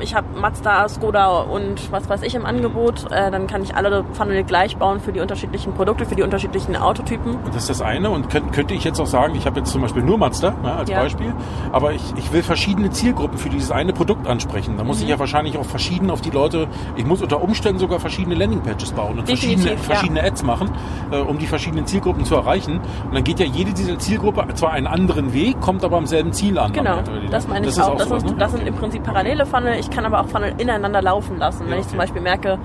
[0.00, 4.04] ich habe Mazda, Skoda und was weiß ich im Angebot, äh, dann kann ich alle
[4.12, 7.38] Funnel gleich bauen für die unterschiedlichen Produkte, für die unterschiedlichen Autotypen.
[7.46, 9.82] Das ist das eine und könnt, könnte ich jetzt auch sagen, ich habe jetzt zum
[9.82, 11.00] Beispiel nur Mazda ja, als ja.
[11.00, 11.32] Beispiel,
[11.72, 14.76] aber ich, ich will verschiedene Zielgruppen für dieses eine Produkt ansprechen.
[14.76, 15.04] Da muss mhm.
[15.04, 18.92] ich ja wahrscheinlich auch verschieden auf die Leute, ich muss unter Umständen sogar verschiedene Landingpages
[18.92, 20.70] bauen und Definitiv, verschiedene, verschiedene Ads machen,
[21.10, 22.80] äh, um die verschiedenen Zielgruppen zu erreichen.
[23.06, 26.32] Und dann geht ja jede dieser Zielgruppe zwar einen anderen Weg, kommt aber am selben
[26.32, 26.72] Ziel an.
[26.72, 26.98] Genau,
[27.30, 27.92] das meine ich das auch.
[27.92, 27.98] auch.
[27.98, 28.36] Das, sowas, ist, ne?
[28.38, 29.78] das sind im Prinzip parallele Funnel.
[29.84, 31.66] Ich kann aber auch Funnel ineinander laufen lassen.
[31.66, 31.82] Wenn okay.
[31.82, 32.58] ich zum Beispiel merke,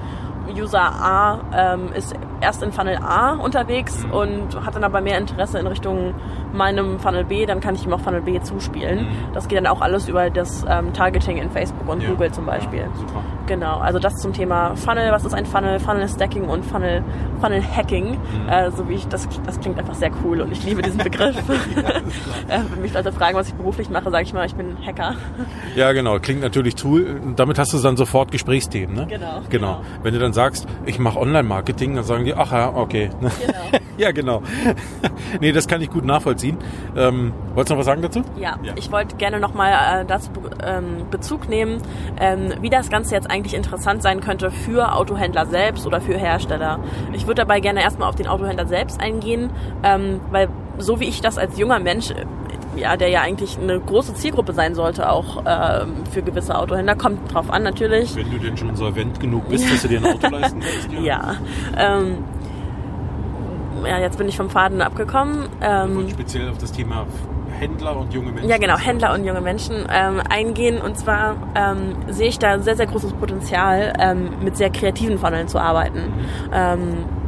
[0.56, 5.60] User A ähm, ist erst in Funnel A unterwegs und hat dann aber mehr Interesse
[5.60, 6.14] in Richtung
[6.54, 9.04] meinem Funnel B, dann kann ich ihm auch Funnel B zuspielen.
[9.04, 9.34] Mhm.
[9.34, 12.10] Das geht dann auch alles über das ähm, Targeting in Facebook und ja.
[12.10, 12.80] Google zum Beispiel.
[12.80, 13.24] Ja, super.
[13.48, 15.12] Genau, also das zum Thema Funnel.
[15.12, 15.80] Was ist ein Funnel?
[15.80, 17.04] Funnel Stacking und Funnel,
[17.42, 18.12] Funnel Hacking.
[18.12, 18.50] Mhm.
[18.50, 21.36] Äh, so wie ich das, das klingt einfach sehr cool und ich liebe diesen Begriff.
[22.48, 25.16] äh, wenn mich Leute fragen, was ich beruflich mache, sage ich mal, ich bin Hacker.
[25.76, 27.22] Ja, genau, klingt natürlich cool.
[27.36, 29.08] Damit hast du dann sofort Gesprächsthemen, ne?
[29.08, 29.30] Genau.
[29.50, 29.50] Genau.
[29.50, 29.82] genau.
[30.04, 33.10] Wenn du dann sagst, ich mache Online-Marketing, dann sagen die, ach ja, okay.
[33.20, 33.82] Genau.
[33.98, 34.42] ja, genau.
[35.42, 36.58] nee, das kann ich gut nachvollziehen.
[36.96, 38.24] Ähm, wolltest du noch was sagen dazu?
[38.38, 38.74] Ja, ja.
[38.76, 40.32] ich wollte gerne nochmal äh, dazu
[40.64, 41.82] ähm, Bezug nehmen,
[42.20, 46.80] ähm, wie das Ganze jetzt eigentlich interessant sein könnte für Autohändler selbst oder für Hersteller.
[47.14, 49.52] Ich würde dabei gerne erstmal auf den Autohändler selbst eingehen,
[49.84, 52.14] ähm, weil so wie ich das als junger Mensch
[52.80, 56.96] ja, der ja eigentlich eine große Zielgruppe sein sollte, auch ähm, für gewisse Autohändler.
[56.96, 58.16] Kommt drauf an, natürlich.
[58.16, 60.92] Wenn du denn schon solvent genug bist, dass du dir ein Auto leisten kannst.
[60.94, 61.02] Ja.
[61.02, 61.36] ja,
[61.78, 62.18] ähm,
[63.86, 65.48] ja, jetzt bin ich vom Faden abgekommen.
[65.62, 67.06] Ähm, speziell auf das Thema
[67.60, 68.50] Händler und junge Menschen.
[68.50, 70.82] Ja, genau, Händler und junge Menschen ähm, eingehen.
[70.82, 75.48] Und zwar ähm, sehe ich da sehr, sehr großes Potenzial, ähm, mit sehr kreativen Funneln
[75.48, 76.00] zu arbeiten.
[76.00, 77.19] Mhm.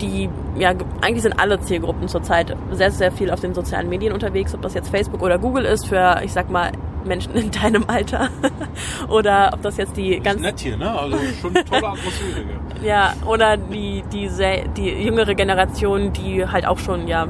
[0.00, 4.54] Die, ja, eigentlich sind alle Zielgruppen zurzeit sehr, sehr viel auf den sozialen Medien unterwegs,
[4.54, 6.72] ob das jetzt Facebook oder Google ist, für, ich sag mal,
[7.04, 8.28] Menschen in deinem Alter.
[9.08, 10.40] oder ob das jetzt die ganz.
[10.40, 10.90] nett hier, ne?
[10.90, 12.44] Also schon tolle Atmosphäre.
[12.82, 17.26] ja, oder die, die, sehr, die jüngere Generation, die halt auch schon, ja,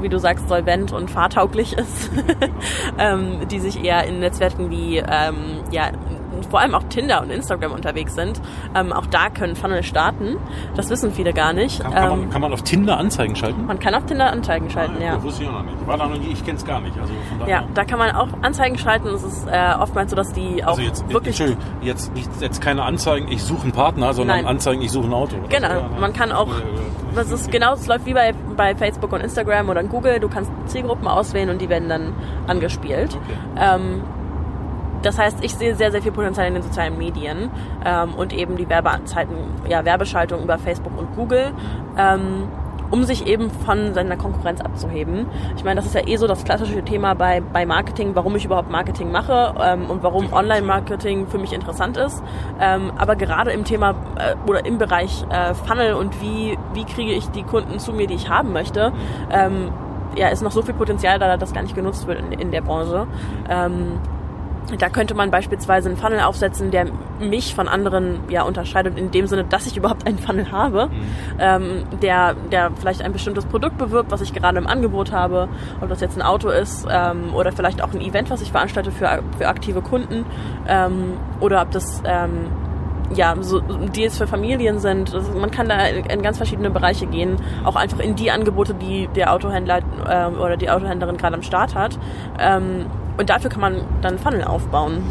[0.00, 2.10] wie du sagst, solvent und fahrtauglich ist,
[2.98, 5.90] ähm, die sich eher in Netzwerken wie ähm, ja,
[6.50, 8.40] vor allem auch Tinder und Instagram unterwegs sind,
[8.74, 10.36] ähm, auch da können Funnel starten.
[10.76, 11.80] Das wissen viele gar nicht.
[11.80, 13.66] Kann, kann, man, ähm, kann man, auf Tinder Anzeigen schalten?
[13.66, 15.14] Man kann auf Tinder Anzeigen schalten, ah, ja.
[15.14, 15.86] Das wusste ich auch noch nicht.
[15.86, 16.96] War da noch nie, ich kenne es gar nicht.
[16.98, 17.12] Also
[17.46, 19.08] ja, da kann man auch Anzeigen schalten.
[19.08, 21.42] Es ist äh, oftmals so, dass die auch also jetzt, wirklich...
[21.82, 24.46] Jetzt, nicht, jetzt keine Anzeigen, ich suche einen Partner, sondern Nein.
[24.46, 25.36] Anzeigen, ich suche ein Auto.
[25.48, 26.48] Genau, ja, man kann auch...
[27.14, 30.18] Das ist genau, es läuft wie bei, bei Facebook und Instagram oder Google.
[30.18, 32.12] Du kannst Zielgruppen auswählen und die werden dann
[32.48, 33.16] angespielt.
[33.16, 33.76] Okay.
[33.76, 34.02] Ähm,
[35.04, 37.50] das heißt, ich sehe sehr, sehr viel Potenzial in den sozialen Medien
[37.84, 39.36] ähm, und eben die Werbeanzeigen,
[39.68, 41.52] ja, Werbeschaltung über Facebook und Google.
[41.96, 42.48] Ähm,
[42.90, 45.26] um sich eben von seiner Konkurrenz abzuheben.
[45.56, 48.44] Ich meine, das ist ja eh so das klassische Thema bei, bei Marketing, warum ich
[48.44, 52.22] überhaupt Marketing mache ähm, und warum Online-Marketing für mich interessant ist.
[52.60, 57.12] Ähm, aber gerade im Thema äh, oder im Bereich äh, Funnel und wie, wie kriege
[57.12, 58.92] ich die Kunden zu mir, die ich haben möchte,
[59.32, 59.72] ähm,
[60.16, 62.60] ja, ist noch so viel Potenzial da, das gar nicht genutzt wird in, in der
[62.60, 63.08] Branche.
[63.48, 63.98] Ähm,
[64.78, 66.86] da könnte man beispielsweise einen Funnel aufsetzen, der
[67.20, 70.92] mich von anderen ja unterscheidet, in dem Sinne, dass ich überhaupt einen Funnel habe, mhm.
[71.38, 75.48] ähm, der, der vielleicht ein bestimmtes Produkt bewirbt, was ich gerade im Angebot habe,
[75.80, 78.90] ob das jetzt ein Auto ist ähm, oder vielleicht auch ein Event, was ich veranstalte
[78.90, 80.24] für, für aktive Kunden
[80.66, 82.48] ähm, oder ob das ähm,
[83.14, 85.14] ja, so Deals für Familien sind.
[85.14, 89.08] Also man kann da in ganz verschiedene Bereiche gehen, auch einfach in die Angebote, die
[89.14, 91.98] der Autohändler äh, oder die Autohändlerin gerade am Start hat.
[92.38, 95.02] Ähm, und dafür kann man dann Funnel aufbauen.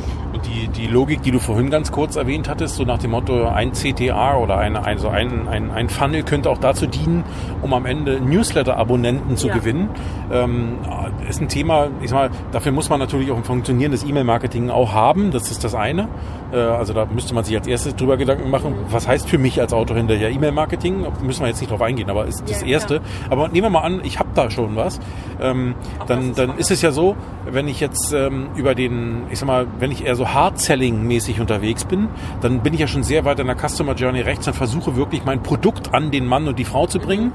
[0.46, 3.72] Die, die Logik, die du vorhin ganz kurz erwähnt hattest, so nach dem Motto, ein
[3.72, 7.24] CTA oder ein, also ein, ein, ein Funnel könnte auch dazu dienen,
[7.62, 9.54] um am Ende Newsletter-Abonnenten zu ja.
[9.54, 9.90] gewinnen,
[10.32, 10.80] ähm,
[11.28, 14.94] ist ein Thema, ich sag mal, dafür muss man natürlich auch ein funktionierendes E-Mail-Marketing auch
[14.94, 16.08] haben, das ist das eine.
[16.52, 19.60] Äh, also da müsste man sich als erstes drüber Gedanken machen, was heißt für mich
[19.60, 23.00] als Autohändler ja E-Mail-Marketing, müssen wir jetzt nicht drauf eingehen, aber ist das ja, Erste.
[23.00, 23.12] Klar.
[23.30, 25.00] Aber nehmen wir mal an, ich habe da schon was,
[25.42, 25.76] ähm,
[26.08, 27.16] dann, dann ist es ja so,
[27.50, 31.86] wenn ich jetzt ähm, über den, ich sag mal, wenn ich eher so Hard-Selling-mäßig unterwegs
[31.86, 32.08] bin,
[32.41, 35.24] dann bin ich ja schon sehr weit in der Customer Journey rechts und versuche wirklich
[35.26, 37.32] mein Produkt an den Mann und die Frau zu bringen.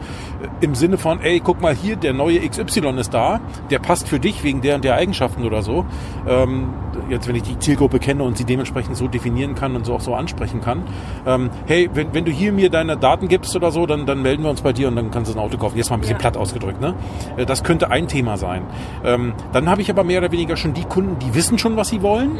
[0.61, 4.19] Im Sinne von, ey, guck mal hier, der neue XY ist da, der passt für
[4.21, 5.85] dich wegen der und der Eigenschaften oder so.
[6.27, 6.69] Ähm,
[7.09, 10.01] jetzt, wenn ich die Zielgruppe kenne und sie dementsprechend so definieren kann und so auch
[10.01, 10.83] so ansprechen kann.
[11.27, 14.43] Ähm, hey, wenn, wenn du hier mir deine Daten gibst oder so, dann, dann melden
[14.43, 15.77] wir uns bei dir und dann kannst du ein Auto kaufen.
[15.77, 16.21] Jetzt mal ein bisschen Ja.
[16.21, 16.81] platt ausgedrückt.
[16.81, 16.95] Ne?
[17.37, 18.63] Äh, Das könnte ein Thema sein.
[19.05, 21.89] Ähm, dann habe ich aber mehr oder weniger schon die Kunden, die wissen schon, was
[21.89, 22.39] sie wollen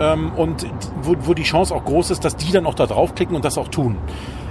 [0.00, 0.66] ähm, und
[1.02, 3.58] wo, wo die Chance auch groß ist, dass die dann auch da draufklicken und das
[3.58, 3.96] auch tun.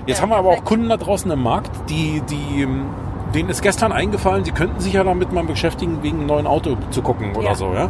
[0.05, 0.63] Jetzt Ja, haben wir aber auch.
[0.63, 2.85] Kunden da draußen im Markt, die, die, ähm,
[3.33, 6.77] denen ist gestern eingefallen, sie könnten sich ja damit mal beschäftigen, wegen einem neuen Auto
[6.91, 7.55] zu gucken oder Ja.
[7.55, 7.73] so.
[7.73, 7.89] Ja?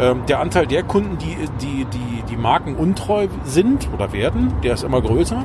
[0.00, 4.74] Ähm, der Anteil der Kunden, die, die, die, die Marken untreu sind oder werden, der
[4.74, 5.36] ist immer größer.
[5.38, 5.44] Mhm.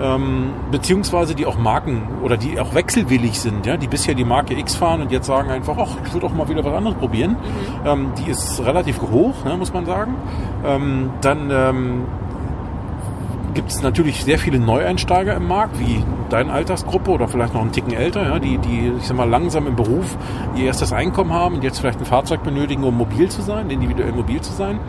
[0.00, 4.58] Ähm, beziehungsweise die auch Marken oder die auch wechselwillig sind, ja, die bisher die Marke
[4.58, 7.32] X fahren und jetzt sagen einfach, ach, ich würde auch mal wieder was anderes probieren.
[7.32, 7.86] Mhm.
[7.86, 10.16] Ähm, die ist relativ hoch, ne, muss man sagen.
[10.64, 12.02] Ähm, dann ähm,
[13.54, 17.72] gibt es natürlich sehr viele Neueinsteiger im Markt, wie deine Altersgruppe oder vielleicht noch einen
[17.72, 20.16] Ticken älter, ja, die, die, ich sag mal, langsam im Beruf
[20.56, 24.12] ihr erstes Einkommen haben und jetzt vielleicht ein Fahrzeug benötigen, um mobil zu sein, individuell
[24.12, 24.80] mobil zu sein.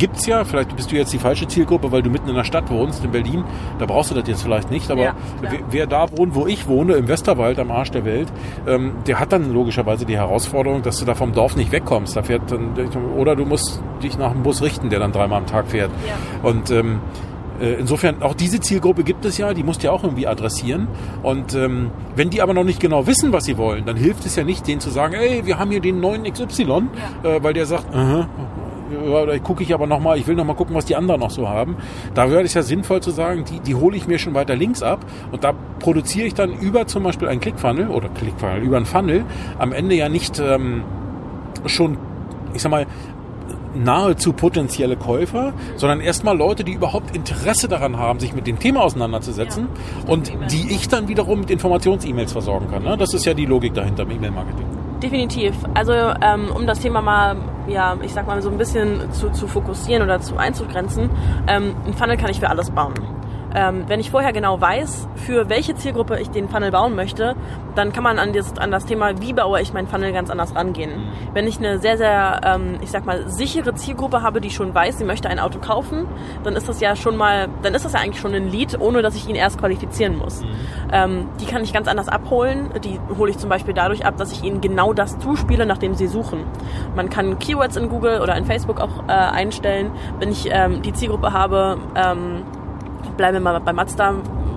[0.00, 2.70] Gibt's ja, vielleicht bist du jetzt die falsche Zielgruppe, weil du mitten in der Stadt
[2.70, 3.44] wohnst, in Berlin,
[3.78, 6.66] da brauchst du das jetzt vielleicht nicht, aber Ja, wer, wer da wohnt, wo ich
[6.66, 8.28] wohne, im Westerwald, am Arsch der Welt,
[8.66, 12.16] ähm, der hat dann logischerweise die Herausforderung, dass du da vom Dorf nicht wegkommst.
[12.16, 12.70] Da fährt dann,
[13.18, 15.90] oder du musst dich nach einem Bus richten, der dann dreimal am Tag fährt.
[16.08, 16.48] Ja.
[16.48, 17.00] Und ähm,
[17.60, 20.88] äh, insofern, auch diese Zielgruppe gibt es ja, die musst du ja auch irgendwie adressieren.
[21.22, 24.34] Und ähm, wenn die aber noch nicht genau wissen, was sie wollen, dann hilft es
[24.34, 26.62] ja nicht, denen zu sagen, ey, wir haben hier den neuen XY,
[27.22, 28.59] äh, weil der sagt, aha, ja, da
[29.42, 31.48] gucke ich aber noch mal, ich will noch mal gucken, was die anderen noch so
[31.48, 31.76] haben.
[32.14, 34.82] Da wäre es ja sinnvoll zu sagen, die, die hole ich mir schon weiter links
[34.82, 38.86] ab und da produziere ich dann über zum Beispiel einen Clickfunnel oder Clickfunnel, über einen
[38.86, 39.24] Funnel
[39.58, 40.82] am Ende ja nicht ähm,
[41.66, 41.98] schon,
[42.54, 42.86] ich sag mal,
[43.74, 48.82] nahezu potenzielle Käufer, sondern erstmal Leute, die überhaupt Interesse daran haben, sich mit dem Thema
[48.82, 49.68] auseinanderzusetzen
[50.06, 52.82] und die ich dann wiederum mit Informations-E-Mails versorgen kann.
[52.82, 52.96] Ne?
[52.96, 54.79] Das ist ja die Logik dahinter im E-Mail-Marketing.
[55.02, 55.54] Definitiv.
[55.74, 57.36] Also ähm, um das Thema mal,
[57.66, 61.08] ja, ich sag mal so ein bisschen zu, zu fokussieren oder zu einzugrenzen,
[61.46, 62.94] ähm, ein Funnel kann ich für alles bauen.
[63.54, 67.36] Ähm, wenn ich vorher genau weiß, für welche Zielgruppe ich den Funnel bauen möchte,
[67.74, 70.54] dann kann man an das, an das Thema, wie baue ich meinen Funnel, ganz anders
[70.54, 70.90] rangehen.
[71.32, 74.98] Wenn ich eine sehr, sehr, ähm, ich sag mal, sichere Zielgruppe habe, die schon weiß,
[74.98, 76.06] sie möchte ein Auto kaufen,
[76.44, 79.02] dann ist das ja schon mal, dann ist das ja eigentlich schon ein Lead, ohne
[79.02, 80.42] dass ich ihn erst qualifizieren muss.
[80.92, 82.70] Ähm, die kann ich ganz anders abholen.
[82.84, 85.94] Die hole ich zum Beispiel dadurch ab, dass ich ihnen genau das zuspiele, nach dem
[85.94, 86.44] sie suchen.
[86.96, 89.90] Man kann Keywords in Google oder in Facebook auch äh, einstellen.
[90.18, 92.42] Wenn ich ähm, die Zielgruppe habe, ähm,
[93.20, 94.14] bleiben wir mal bei Mazda.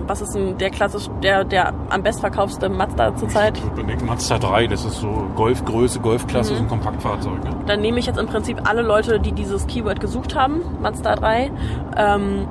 [0.07, 3.57] Was ist denn der klassisch, der, der am bestverkaufste Mazda zurzeit?
[3.57, 7.43] Ich Mazda 3, das ist so Golfgröße, Golfklasse, so ein Kompaktfahrzeug.
[7.43, 7.49] Ne?
[7.65, 11.51] Dann nehme ich jetzt im Prinzip alle Leute, die dieses Keyword gesucht haben, Mazda 3,
[11.97, 12.47] ähm,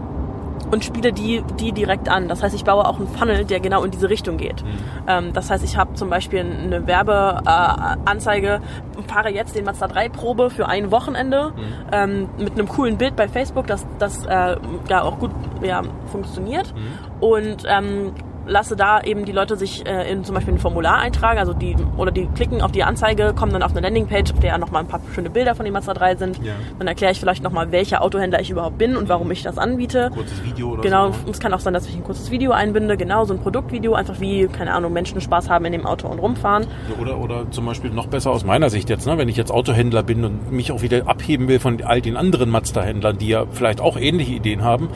[0.72, 2.28] und spiele die, die direkt an.
[2.28, 4.64] Das heißt, ich baue auch einen Funnel, der genau in diese Richtung geht.
[5.06, 8.60] Ähm, das heißt, ich habe zum Beispiel eine Werbeanzeige,
[8.98, 11.52] äh, fahre jetzt den Mazda 3 Probe für ein Wochenende
[11.92, 14.56] ähm, mit einem coolen Bild bei Facebook, das, das äh,
[14.88, 15.30] ja auch gut
[15.62, 16.72] ja, funktioniert.
[17.20, 18.12] Und ähm,
[18.46, 21.76] lasse da eben die Leute sich äh, in zum Beispiel ein Formular eintragen, also die
[21.96, 24.88] oder die klicken auf die Anzeige, kommen dann auf eine Landingpage, auf der nochmal ein
[24.88, 26.38] paar schöne Bilder von dem Mazda 3 sind.
[26.44, 26.52] Ja.
[26.78, 30.10] Dann erkläre ich vielleicht nochmal, welcher Autohändler ich überhaupt bin und warum ich das anbiete.
[30.12, 31.30] Kurzes Video oder Genau, so.
[31.30, 34.20] es kann auch sein, dass ich ein kurzes Video einbinde, genau, so ein Produktvideo, einfach
[34.20, 36.64] wie, keine Ahnung, Menschen Spaß haben in dem Auto und rumfahren.
[36.88, 39.18] Ja, Oder, oder zum Beispiel noch besser aus meiner Sicht jetzt, ne?
[39.18, 42.50] wenn ich jetzt Autohändler bin und mich auch wieder abheben will von all den anderen
[42.50, 44.88] Mazda-Händlern, die ja vielleicht auch ähnliche Ideen haben,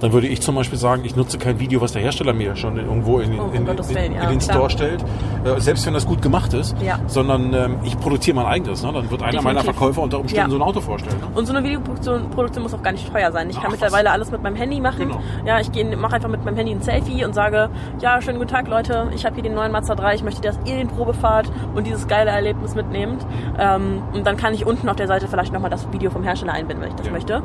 [0.00, 2.76] dann würde ich zum Beispiel sagen, ich nutze kein Video, was der Hersteller mir schon
[2.76, 4.56] irgendwo in, Oh, in, in, Willen, ja, in den klar.
[4.56, 5.04] Store stellt,
[5.44, 6.98] äh, selbst wenn das gut gemacht ist, Ja.
[7.06, 8.82] sondern ähm, ich produziere mein eigenes.
[8.82, 8.92] Ne?
[8.92, 9.76] Dann wird einer meiner Definitiv.
[9.78, 11.16] Verkäufer unter Umständen so ein Auto vorstellen.
[11.20, 11.26] Ne?
[11.34, 13.50] Und so eine Videoproduktion Produktion muss auch gar nicht teuer sein.
[13.50, 15.08] Ich kann Ach, mittlerweile alles mit meinem Handy machen.
[15.08, 15.20] Genau.
[15.44, 18.68] Ja, ich mache einfach mit meinem Handy ein Selfie und sage, ja, schönen guten Tag
[18.68, 21.50] Leute, ich habe hier den neuen Mazda 3, ich möchte, dass ihr den Probe fahrt
[21.74, 23.24] und dieses geile Erlebnis mitnehmt.
[23.58, 26.52] Ähm, und dann kann ich unten auf der Seite vielleicht nochmal das Video vom Hersteller
[26.52, 27.42] einbinden, wenn ich das möchte.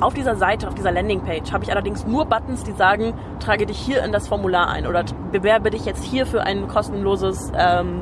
[0.00, 3.78] Auf dieser Seite, auf dieser Landingpage habe ich allerdings nur Buttons, die sagen, trage dich
[3.78, 8.00] hier in das Formular ein oder bewerbe dich jetzt hier für ein kostenloses ähm,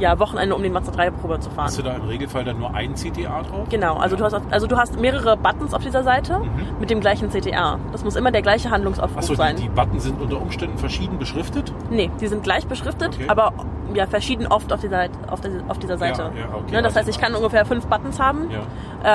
[0.00, 1.66] ja, Wochenende, um den Mazda 3 Probe zu fahren.
[1.66, 3.68] Hast du da im Regelfall dann nur ein CTA drauf?
[3.68, 6.40] Genau, also du hast also du hast mehrere Buttons auf dieser Seite
[6.80, 7.78] mit dem gleichen CTA.
[7.92, 9.56] Das muss immer der gleiche Handlungsaufruf Achso, sein.
[9.56, 11.72] die, die Buttons sind unter Umständen verschieden beschriftet?
[11.90, 13.28] nee, die sind gleich beschriftet, Okay.
[13.28, 13.52] aber
[13.94, 16.22] ja verschieden oft auf dieser auf, der, auf dieser Seite.
[16.22, 18.48] ja, okay, ne, das also- heißt, ich kann ungefähr fünf Buttons haben.
[18.50, 18.60] Ja.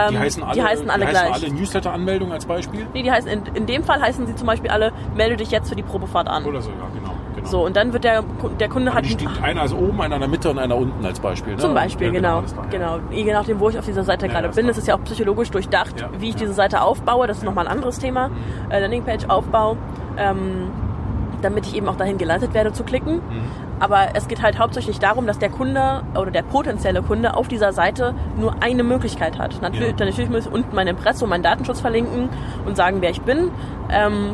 [0.07, 1.31] Ähm, die heißen alle, die heißen alle die gleich.
[1.31, 2.85] heißen alle Newsletter-Anmeldung als Beispiel?
[2.93, 5.69] Nee, die heißen in, in dem Fall heißen sie zum Beispiel alle, melde dich jetzt
[5.69, 6.45] für die Probefahrt an.
[6.45, 7.13] Oder so, ja, genau.
[7.45, 7.51] Genau.
[7.51, 7.61] genau.
[7.61, 8.23] So, und dann wird der,
[8.59, 11.19] der Kunde hat steht einer ist oben, einer in der Mitte und einer unten als
[11.19, 11.53] Beispiel.
[11.53, 11.59] Ne?
[11.59, 12.41] Zum Beispiel, Ja, genau.
[12.41, 12.45] ja.
[12.69, 12.99] Genau.
[13.11, 14.67] Je nachdem, wo ich auf dieser Seite Ja, gerade bin.
[14.67, 17.27] Das ist ja auch psychologisch durchdacht, Ja, wie ich diese Seite aufbaue.
[17.27, 18.29] Das ist nochmal ein anderes Thema.
[18.29, 18.33] Mhm.
[18.69, 19.77] Äh, Landingpage-Aufbau.
[20.17, 20.71] Ähm,
[21.41, 23.15] damit ich eben auch dahin geleitet werde zu klicken.
[23.15, 23.21] Mhm.
[23.79, 27.71] Aber es geht halt hauptsächlich darum, dass der Kunde oder der potenzielle Kunde auf dieser
[27.73, 29.61] Seite nur eine Möglichkeit hat.
[29.61, 30.05] Natürlich, Ja.
[30.05, 32.29] natürlich muss ich unten mein Impressum, meinen Datenschutz verlinken
[32.65, 33.51] und sagen, wer ich bin.
[33.91, 34.31] Ähm,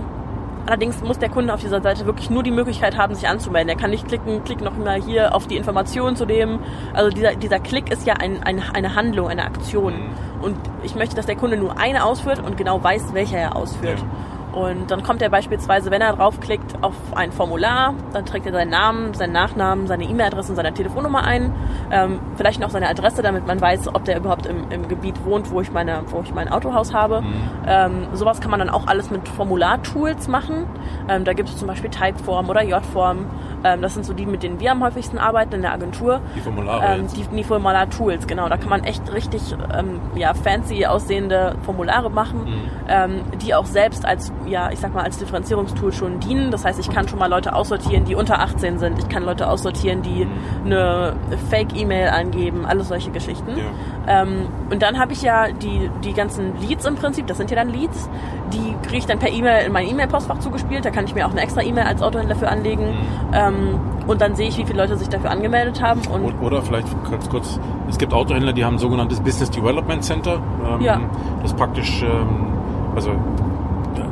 [0.65, 3.69] Allerdings muss der Kunde auf dieser Seite wirklich nur die Möglichkeit haben, sich anzumelden.
[3.69, 6.60] Er kann nicht klicken, klick noch mal hier auf die Informationen zu dem.
[6.93, 9.93] Also dieser, dieser Klick ist ja ein, ein, eine Handlung, eine Aktion.
[9.93, 10.43] Mhm.
[10.43, 14.00] Und ich möchte, dass der Kunde nur eine ausführt und genau weiß, welche er ausführt.
[14.00, 14.06] Ja.
[14.53, 18.69] Und dann kommt er beispielsweise, wenn er draufklickt, auf ein Formular, dann trägt er seinen
[18.71, 21.53] Namen, seinen Nachnamen, seine E-Mail-Adresse und seine Telefonnummer ein,
[21.91, 25.51] ähm, vielleicht noch seine Adresse, damit man weiß, ob der überhaupt im, im Gebiet wohnt,
[25.51, 27.23] wo ich, meine, wo ich mein Autohaus habe.
[27.65, 30.65] Ähm, sowas kann man dann auch alles mit Formulartools machen.
[31.07, 33.25] Ähm, da gibt es zum Beispiel Typeform oder J-Form.
[33.63, 36.19] Ähm, das sind so die, mit denen wir am häufigsten arbeiten in der Agentur.
[36.35, 38.49] Die Formulare Ähm, die, die Formular-Tools, genau.
[38.49, 39.41] Da kann man echt richtig
[39.77, 42.61] ähm, ja, fancy aussehende Formulare machen, Mhm.
[42.89, 46.51] ähm, die auch selbst als, ja, ich sag mal, als Differenzierungstool schon dienen.
[46.51, 48.99] Das heißt, ich kann schon mal Leute aussortieren, die unter 18 sind.
[48.99, 50.32] Ich kann Leute aussortieren, die Mhm.
[50.65, 51.13] eine
[51.49, 53.51] Fake-E-Mail angeben, alles solche Geschichten.
[53.58, 54.21] Ja.
[54.23, 57.56] Ähm, und dann habe ich ja die, die ganzen Leads im Prinzip, das sind ja
[57.58, 58.10] dann Leads,
[58.54, 60.84] die kriege ich dann per E-Mail in mein E-Mail-Postfach zugespielt.
[60.86, 62.86] Da kann ich mir auch eine extra E-Mail als Autohändler für anlegen.
[62.88, 63.34] Mhm.
[63.34, 66.01] Ähm, und dann sehe ich, wie viele Leute sich dafür angemeldet haben.
[66.12, 70.39] Und Oder vielleicht ganz kurz, es gibt Autohändler, die haben ein sogenanntes Business Development Center.
[70.75, 70.99] Ähm, Ja.
[71.43, 72.47] Das praktisch, ähm,
[72.95, 73.12] also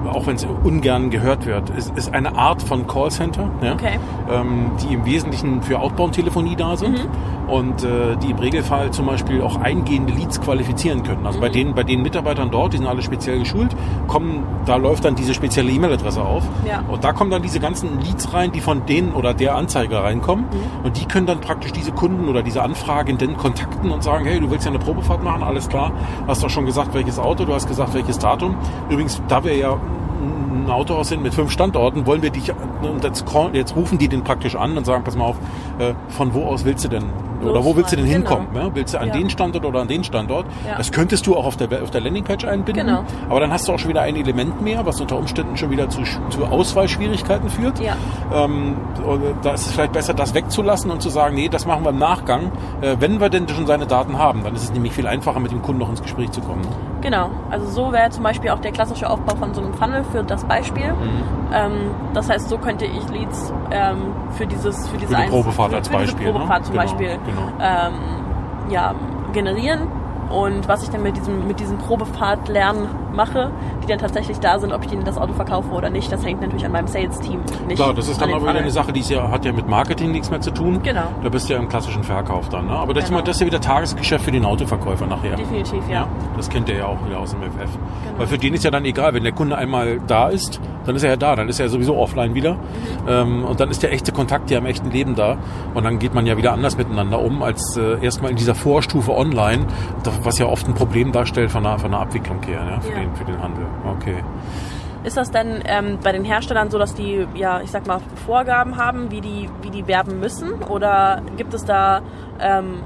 [0.09, 3.73] auch wenn es ungern gehört wird, ist, ist eine Art von Callcenter, ja?
[3.73, 3.99] Okay.
[4.31, 7.51] ähm, die im Wesentlichen für Outbound-Telefonie da sind Mhm.
[7.51, 11.25] und äh, die im Regelfall zum Beispiel auch eingehende Leads qualifizieren können.
[11.25, 11.41] Also Mhm.
[11.41, 13.75] bei, den, bei den Mitarbeitern dort, die sind alle speziell geschult,
[14.07, 16.83] kommen, da läuft dann diese spezielle E-Mail-Adresse auf Ja.
[16.87, 20.45] und da kommen dann diese ganzen Leads rein, die von denen oder der Anzeiger reinkommen
[20.45, 20.85] Mhm.
[20.85, 24.49] und die können dann praktisch diese Kunden oder diese Anfragenden kontakten und sagen, hey, du
[24.51, 25.91] willst ja eine Probefahrt machen, alles klar,
[26.27, 28.55] hast doch schon gesagt, welches Auto, du hast gesagt, welches Datum.
[28.89, 29.77] Übrigens, da wir ja
[30.69, 32.51] ein Autohaus sind mit fünf Standorten, wollen wir dich,
[32.81, 35.37] und jetzt, jetzt rufen die den praktisch an und sagen, pass mal auf,
[35.79, 37.05] äh, von wo aus willst du denn,
[37.41, 38.47] oder wo willst du denn Losfahren, hinkommen?
[38.53, 38.65] genau.
[38.67, 38.75] Ja?
[38.75, 39.13] Willst du an Ja.
[39.13, 40.45] den Standort oder an den Standort?
[40.67, 40.77] Ja.
[40.77, 43.03] Das könntest du auch auf der, auf der Landingpage einbinden, Genau.
[43.29, 45.89] aber dann hast du auch schon wieder ein Element mehr, was unter Umständen schon wieder
[45.89, 47.79] zu, zu Auswahlschwierigkeiten führt.
[47.79, 47.93] Ja.
[48.33, 48.75] Ähm,
[49.05, 51.89] und da ist es vielleicht besser, das wegzulassen und zu sagen, nee, das machen wir
[51.89, 52.51] im Nachgang.
[52.81, 55.51] Äh, wenn wir denn schon seine Daten haben, dann ist es nämlich viel einfacher, mit
[55.51, 56.61] dem Kunden noch ins Gespräch zu kommen.
[57.01, 60.23] Genau, also so wäre zum Beispiel auch der klassische Aufbau von so einem Funnel für
[60.23, 60.87] das Beispiel.
[60.93, 61.53] Mhm.
[61.53, 61.71] Ähm,
[62.13, 63.97] das heißt, so könnte ich Leads ähm,
[64.31, 66.31] für dieses für diese Für die Probefahrt für, als für Beispiel, ne?
[66.33, 67.51] Probefahrt zum Genau, Beispiel genau.
[67.59, 67.93] ähm,
[68.69, 68.95] ja,
[69.33, 69.87] generieren.
[70.29, 73.51] Und was ich dann mit diesem, mit diesen Probefahrtlernen mache,
[73.83, 76.41] die dann tatsächlich da sind, ob ich ihnen das Auto verkaufe oder nicht, das hängt
[76.41, 77.41] natürlich an meinem Sales-Team.
[77.75, 78.69] Klar, das ist an dann aber wieder eine.
[78.71, 80.81] Sache, die ist ja, hat ja mit Marketing nichts mehr zu tun.
[80.83, 81.03] Genau.
[81.23, 82.67] Da bist du ja im klassischen Verkauf dann.
[82.67, 82.71] Ne?
[82.73, 83.19] Aber das, ist Genau.
[83.21, 85.35] mal, das ist ja wieder Tagesgeschäft für den Autoverkäufer nachher.
[85.35, 86.01] Definitiv, ja.
[86.01, 87.51] Ja, das kennt er ja auch wieder aus dem FF.
[87.57, 88.19] Genau.
[88.19, 91.03] Weil für den ist ja dann egal, wenn der Kunde einmal da ist, dann ist
[91.03, 92.53] er ja da, dann ist er ja sowieso offline wieder.
[92.53, 92.59] Mhm.
[93.07, 95.37] Ähm, und dann ist der echte Kontakt ja im echten Leben da.
[95.73, 99.11] Und dann geht man ja wieder anders miteinander um, als äh, erstmal in dieser Vorstufe
[99.15, 99.65] online,
[100.23, 103.08] was ja oft ein Problem darstellt von einer, von einer Abwicklung her, für, Ja.
[103.09, 103.65] Den, für den Handel.
[103.97, 104.23] Okay.
[105.03, 108.75] Ist das denn ähm, bei den Herstellern so, dass die, ja, ich sag mal, Vorgaben
[108.75, 110.61] haben, wie die, wie die werben müssen?
[110.63, 112.01] Oder gibt es da,
[112.39, 112.81] ähm,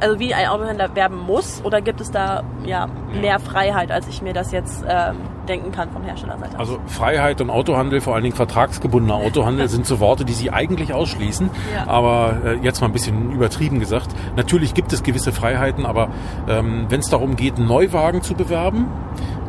[0.00, 1.64] also wie ein Autohändler werben muss?
[1.64, 5.16] Oder gibt es da ja, mehr Freiheit, als ich mir das jetzt ähm,
[5.48, 6.58] denken kann von Herstellerseite?
[6.58, 10.92] Also Freiheit und Autohandel, vor allen Dingen vertragsgebundener Autohandel, sind so Worte, die sie eigentlich
[10.92, 11.48] ausschließen.
[11.74, 11.90] Ja.
[11.90, 14.08] Aber äh, jetzt mal ein bisschen übertrieben gesagt.
[14.36, 16.10] Natürlich gibt es gewisse Freiheiten, aber
[16.48, 18.88] ähm, wenn es darum geht, Neuwagen zu bewerben,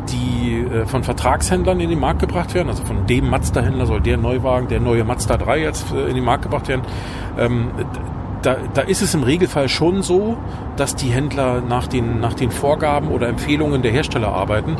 [0.09, 4.17] die äh, von Vertragshändlern in den Markt gebracht werden, also von dem Mazda-Händler soll der
[4.17, 6.81] Neuwagen, der neue Mazda 3 jetzt äh, in den Markt gebracht werden,
[7.37, 7.71] ähm,
[8.41, 10.37] da, da ist es im Regelfall schon so,
[10.75, 14.77] dass die Händler nach den, nach den Vorgaben oder Empfehlungen der Hersteller arbeiten.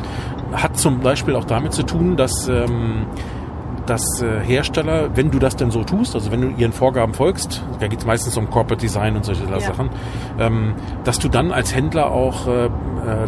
[0.52, 3.06] Hat zum Beispiel auch damit zu tun, dass, ähm,
[3.86, 7.62] dass äh, Hersteller, wenn du das denn so tust, also wenn du ihren Vorgaben folgst,
[7.80, 9.90] da geht es meistens um Corporate Design und solche Sachen,
[10.38, 12.70] ähm, dass du dann als Händler auch äh, äh,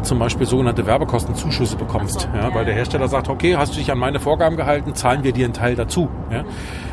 [0.03, 2.23] zum Beispiel sogenannte Werbekostenzuschüsse bekommst.
[2.23, 2.79] So, ja, ja, weil der ja.
[2.79, 5.75] Hersteller sagt, okay, hast du dich an meine Vorgaben gehalten, zahlen wir dir einen Teil
[5.75, 6.09] dazu.
[6.31, 6.45] Ja?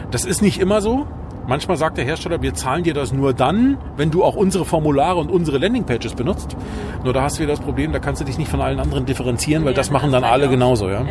[0.10, 1.08] Das ist nicht immer so.
[1.48, 5.20] Manchmal sagt der Hersteller, wir zahlen dir das nur dann, wenn du auch unsere Formulare
[5.20, 6.56] und unsere Landingpages benutzt.
[7.04, 9.06] Nur da hast du wieder das Problem, da kannst du dich nicht von allen anderen
[9.06, 10.52] differenzieren, weil Ja, das machen dann alle auch.
[10.52, 10.88] genauso.
[10.90, 11.02] Ja?
[11.02, 11.08] Ja.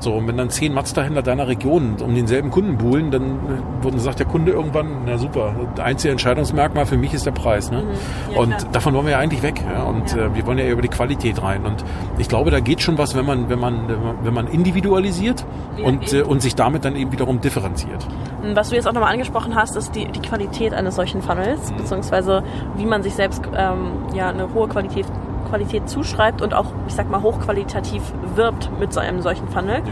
[0.00, 3.98] So, und wenn dann zehn Mazda-Händler deiner Region um denselben Kunden buhlen, dann äh, dann
[3.98, 7.70] sagt der Kunde irgendwann, na super, das einzige Entscheidungsmerkmal für mich ist der Preis.
[7.70, 7.82] Ne?
[7.82, 8.34] Mhm.
[8.34, 8.72] Ja, und klar.
[8.72, 9.60] davon wollen wir ja eigentlich weg.
[9.70, 9.82] Ja?
[9.84, 10.12] Und.
[10.16, 11.64] Äh, wir wollen ja über die Qualität rein.
[11.64, 11.84] Und
[12.18, 13.88] ich glaube, da geht schon was, wenn man, wenn man,
[14.22, 15.44] wenn man individualisiert
[15.84, 18.06] und, äh, und sich damit dann eben wiederum differenziert.
[18.54, 21.76] Was du jetzt auch nochmal angesprochen hast, ist die, die Qualität eines solchen Funnels, Mhm.
[21.76, 22.42] beziehungsweise
[22.76, 25.06] wie man sich selbst ähm, ja, eine hohe Qualität,
[25.48, 28.02] Qualität zuschreibt und auch, ich sag mal, hochqualitativ
[28.34, 29.82] wirbt mit so einem solchen Funnel,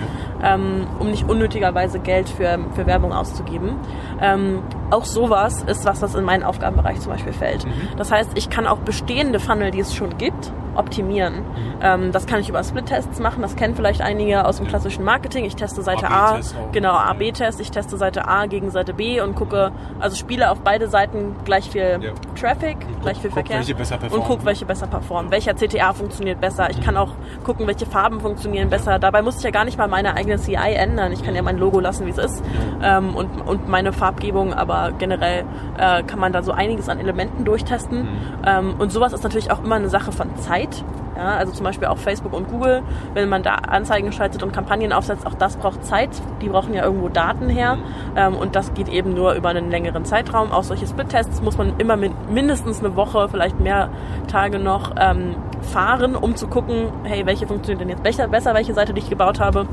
[0.42, 3.76] ähm, um nicht unnötigerweise Geld für, für Werbung auszugeben.
[4.20, 7.64] Ähm, auch sowas ist was, was in meinen Aufgabenbereich zum Beispiel fällt.
[7.64, 7.96] Mhm.
[7.96, 11.34] Das heißt, ich kann auch bestehende Funnel, die es schon gibt, optimieren.
[11.34, 11.74] Mhm.
[11.82, 13.42] Ähm, das kann ich über Split-Tests machen.
[13.42, 15.44] Das kennen vielleicht einige aus dem klassischen Marketing.
[15.44, 16.40] Ich teste Seite A,
[16.72, 17.60] genau, AB-Test.
[17.60, 21.70] Ich teste Seite A gegen Seite B und gucke, also spiele auf beide Seiten gleich
[21.70, 22.12] viel Ja.
[22.40, 24.24] Traffic, gleich viel guck, Verkehr und performen.
[24.26, 25.30] guck, welche besser performen.
[25.30, 26.70] Welcher CTA funktioniert besser.
[26.70, 27.10] Ich kann auch
[27.44, 28.98] gucken, welche Farben funktionieren besser.
[28.98, 31.12] Dabei muss ich ja gar nicht mal meine eigene CI ändern.
[31.12, 32.42] Ich kann ja mein Logo lassen, wie es ist
[32.82, 35.44] ähm, und, und meine Farbgebung, aber generell
[35.78, 38.08] äh, kann man da so einiges an Elementen durchtesten.
[38.46, 40.84] Ähm, und sowas ist natürlich auch immer eine Sache von Zeit.
[41.16, 44.92] Ja, also zum Beispiel auch Facebook und Google, wenn man da Anzeigen schaltet und Kampagnen
[44.92, 46.10] aufsetzt, auch das braucht Zeit.
[46.40, 47.76] Die brauchen ja irgendwo Daten her
[48.16, 50.52] ähm, und das geht eben nur über einen längeren Zeitraum.
[50.52, 53.90] Auch solche Split-Tests muss man immer mit mindestens eine Woche, vielleicht mehr
[54.26, 58.72] Tage noch ähm, fahren, um zu gucken, hey, welche funktioniert denn jetzt besser, besser welche
[58.72, 59.66] Seite, die ich gebaut habe.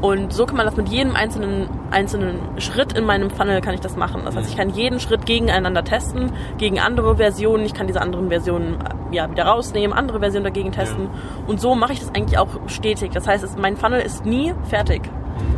[0.00, 3.80] Und so kann man das mit jedem einzelnen, einzelnen Schritt in meinem Funnel kann ich
[3.80, 4.22] das machen.
[4.24, 7.64] Das heißt, ich kann jeden Schritt gegeneinander testen, gegen andere Versionen.
[7.64, 11.08] Ich kann diese anderen Versionen äh, ja, wieder rausnehmen, andere Versionen dagegen testen.
[11.46, 13.12] Und so mache ich das eigentlich auch stetig.
[13.12, 15.02] Das heißt, es, mein Funnel ist nie fertig.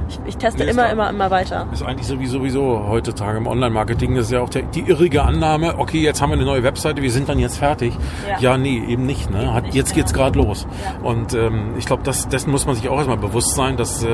[0.09, 0.93] Ich, ich teste Nee, immer, klar.
[0.93, 1.67] immer, immer weiter.
[1.73, 5.79] ist eigentlich sowieso, sowieso heutzutage im Online-Marketing, das ist ja auch der, die irrige Annahme,
[5.79, 7.93] okay, jetzt haben wir eine neue Webseite, wir sind dann jetzt fertig.
[8.29, 8.39] Ja.
[8.53, 9.31] Ja, nee, eben nicht.
[9.31, 9.53] Ne?
[9.53, 9.97] Hat, nicht, jetzt ja.
[9.97, 10.67] geht's gerade los.
[10.83, 11.07] Ja.
[11.09, 14.09] Und ähm, ich glaube, das, dessen muss man sich auch erstmal bewusst sein, dass äh,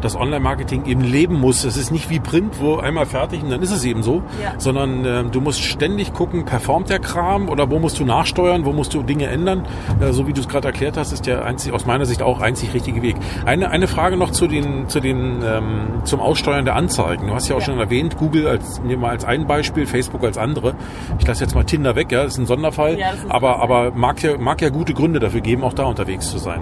[0.00, 1.64] das Online-Marketing eben leben muss.
[1.64, 4.52] Es ist nicht wie Print, wo einmal fertig und dann ist es eben so, Ja.
[4.58, 8.72] sondern äh, du musst ständig gucken, performt der Kram oder wo musst du nachsteuern, wo
[8.72, 9.66] musst du Dinge ändern.
[10.00, 12.40] Äh, so wie du es gerade erklärt hast, ist der einzig, aus meiner Sicht auch
[12.40, 13.16] einzig richtige Weg.
[13.46, 17.26] Eine, eine Frage noch zu den, zu den ähm, zum Aussteuern der Anzeigen.
[17.28, 17.66] Du hast ja auch Ja.
[17.66, 20.74] schon erwähnt, Google als nehmen wir mal als ein Beispiel, Facebook als andere.
[21.18, 23.92] Ich lasse jetzt mal Tinder weg, ja, das ist ein Sonderfall, Ja, ist aber aber
[23.92, 26.60] mag ja mag ja gute Gründe dafür geben, auch da unterwegs zu sein.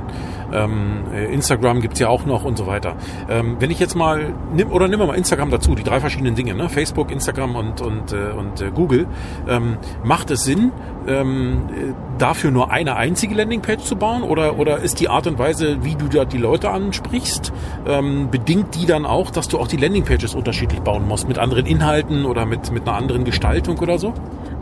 [0.52, 2.94] Ähm, äh, Instagram gibt's ja auch noch und so weiter.
[3.28, 6.54] Ähm, wenn ich jetzt mal nimm oder nimm mal Instagram dazu, die drei verschiedenen Dinge,
[6.54, 6.68] ne?
[6.68, 9.06] Facebook, Instagram und und äh, und äh, Google,
[9.48, 10.72] ähm, macht es Sinn,
[11.06, 15.38] ähm, äh, dafür nur eine einzige Landingpage zu bauen oder oder ist die Art und
[15.38, 17.52] Weise, wie du da die Leute ansprichst,
[17.86, 21.66] ähm, bedingt die dann auch, dass du auch die Landingpages unterschiedlich bauen musst mit anderen
[21.66, 24.14] Inhalten oder mit mit einer anderen Gestaltung oder so?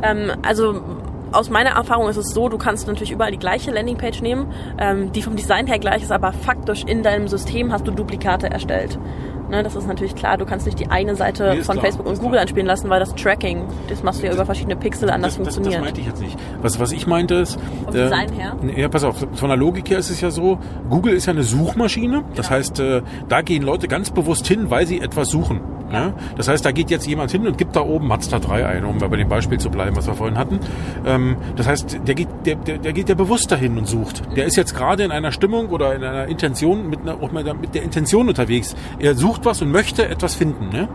[0.02, 0.80] Ähm, also
[1.32, 5.12] aus meiner Erfahrung ist es so, du kannst natürlich überall die gleiche Landingpage nehmen, ähm,
[5.12, 8.98] die vom Design her gleich ist, aber faktisch in deinem System hast du Duplikate erstellt.
[9.50, 12.06] Ne, das ist natürlich klar, du kannst nicht die eine Seite Nee, von klar, Facebook
[12.06, 12.42] und Google klar.
[12.42, 15.46] anspielen lassen, weil das Tracking, das machst du ja über verschiedene Pixel anders das, das,
[15.46, 15.84] das funktioniert.
[15.84, 16.36] meinte ich jetzt nicht.
[16.62, 17.58] Was, was ich meinte ist...
[17.84, 18.56] Vom Design her?
[18.76, 20.58] Ja, pass auf, von der Logik her ist es ja so,
[20.90, 22.24] Google ist ja eine Suchmaschine.
[22.34, 25.60] Das heißt, äh, da gehen Leute ganz bewusst hin, weil sie etwas suchen.
[25.92, 26.14] Ja.
[26.36, 28.98] Das heißt, da geht jetzt jemand hin und gibt da oben Mazda 3 ein, um
[28.98, 30.58] bei dem Beispiel zu bleiben, was wir vorhin hatten.
[31.06, 34.22] Ähm, das heißt, der geht, der, der, der geht ja bewusst dahin und sucht.
[34.36, 37.74] Der ist jetzt gerade in einer Stimmung oder in einer Intention, mit, einer, auch mit
[37.74, 38.74] der Intention unterwegs.
[38.98, 40.68] Er sucht was und möchte etwas finden.
[40.70, 40.88] Ne?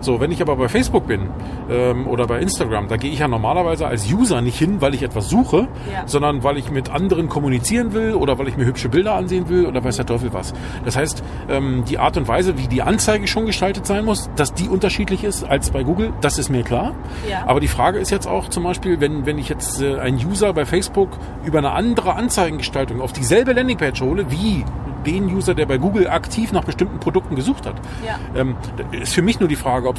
[0.00, 1.28] So, wenn ich aber bei Facebook bin
[1.70, 5.02] ähm, oder bei Instagram, da gehe ich ja normalerweise als User nicht hin, weil ich
[5.02, 6.02] etwas suche, Ja.
[6.06, 9.66] sondern weil ich mit anderen kommunizieren will oder weil ich mir hübsche Bilder ansehen will
[9.66, 10.52] oder weiß der Teufel was.
[10.84, 14.52] Das heißt, ähm, die Art und Weise, wie die Anzeige schon gestaltet sein muss, dass
[14.54, 16.94] die unterschiedlich ist als bei Google, das ist mir klar.
[17.28, 17.44] Ja.
[17.46, 20.52] Aber die Frage ist jetzt auch zum Beispiel, wenn, wenn ich jetzt äh, einen User
[20.52, 21.10] bei Facebook
[21.44, 24.64] über eine andere Anzeigengestaltung auf dieselbe Landingpage hole, wie
[25.06, 27.76] den User, der bei Google aktiv nach bestimmten Produkten gesucht hat.
[28.06, 28.18] Ja.
[28.40, 28.56] Ähm,
[28.92, 29.96] ist für mich nur die Frage, ob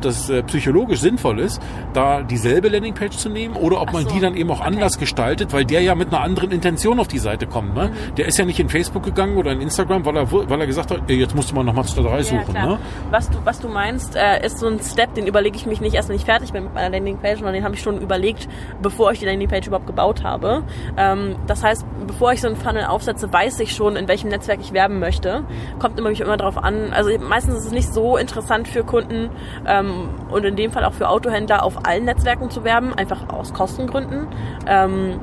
[0.00, 1.60] das äh, psychologisch sinnvoll ist,
[1.92, 4.68] da dieselbe Landingpage zu nehmen oder ob Ach man so, die dann eben auch okay.
[4.68, 7.74] anders gestaltet, weil der ja mit einer anderen Intention auf die Seite kommt.
[7.74, 7.88] Ne?
[7.88, 8.14] Mhm.
[8.16, 10.90] Der ist ja nicht in Facebook gegangen oder in Instagram, weil er, weil er gesagt
[10.90, 12.54] hat, jetzt musst du mal nach Mazda 3 Ja, suchen.
[12.54, 12.66] klar.
[12.66, 12.78] Ne?
[13.10, 15.94] Was du, was du meinst, äh, ist so ein Step, den überlege ich mich nicht
[15.94, 18.48] erst, wenn ich fertig bin mit meiner Landingpage, sondern den habe ich schon überlegt,
[18.80, 20.62] bevor ich die Landingpage überhaupt gebaut habe.
[20.96, 24.60] Ähm, das heißt, bevor ich so einen Funnel aufsetze, weiß ich schon, in welchem Netzwerk
[24.60, 25.42] ich werben möchte.
[25.78, 26.92] Kommt immer, immer darauf an.
[26.92, 29.30] Also meistens ist es nicht so interessant für Kunden
[29.66, 33.52] ähm, und in dem Fall auch für Autohändler auf allen Netzwerken zu werben, einfach aus
[33.52, 34.28] Kostengründen.
[34.66, 35.20] Ähm,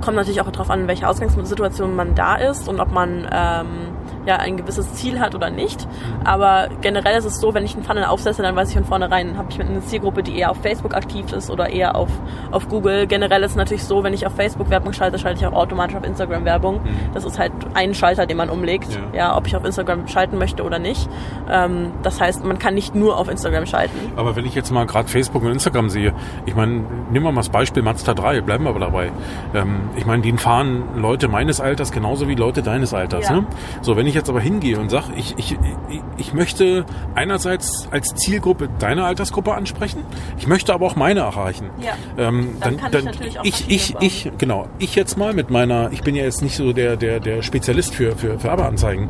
[0.00, 3.95] kommt natürlich auch darauf an, in welcher Ausgangssituation man da ist und ob man ähm,
[4.26, 5.86] ja ein gewisses Ziel hat oder nicht.
[6.24, 9.36] Aber generell ist es so, wenn ich einen Funnel aufsetze, dann weiß ich von vornherein,
[9.38, 12.08] habe ich mit einer Zielgruppe, die eher auf Facebook aktiv ist oder eher auf,
[12.50, 13.06] auf Google.
[13.06, 15.96] Generell ist es natürlich so, wenn ich auf Facebook Werbung schalte, schalte ich auch automatisch
[15.96, 16.80] auf Instagram Werbung.
[17.14, 19.18] Das ist halt ein Schalter, den man umlegt, Ja.
[19.18, 21.08] ja, ob ich auf Instagram schalten möchte oder nicht.
[21.50, 23.96] Ähm, das heißt, man kann nicht nur auf Instagram schalten.
[24.16, 26.12] Aber wenn ich jetzt mal gerade Facebook und Instagram sehe,
[26.46, 26.72] ich meine,
[27.10, 29.10] nehmen wir mal das Beispiel Mazda 3, bleiben wir aber dabei.
[29.54, 33.28] Ähm, ich meine, den fahren Leute meines Alters genauso wie Leute deines Alters.
[33.28, 33.36] Ja.
[33.36, 33.46] Ne?
[33.82, 38.14] So, wenn ich jetzt aber hingehe und sage, ich, ich, ich, ich möchte einerseits als
[38.14, 40.00] Zielgruppe deine Altersgruppe ansprechen,
[40.38, 41.70] ich möchte aber auch meine erreichen.
[41.80, 41.92] Ja.
[42.18, 45.32] Ähm, Dann dann, kann ich dann, natürlich auch ich, ich, ich, genau, ich jetzt mal
[45.32, 48.44] mit meiner, ich bin ja jetzt nicht so der, der, der Spezialist für, für, für
[48.44, 49.08] Werbeanzeigen,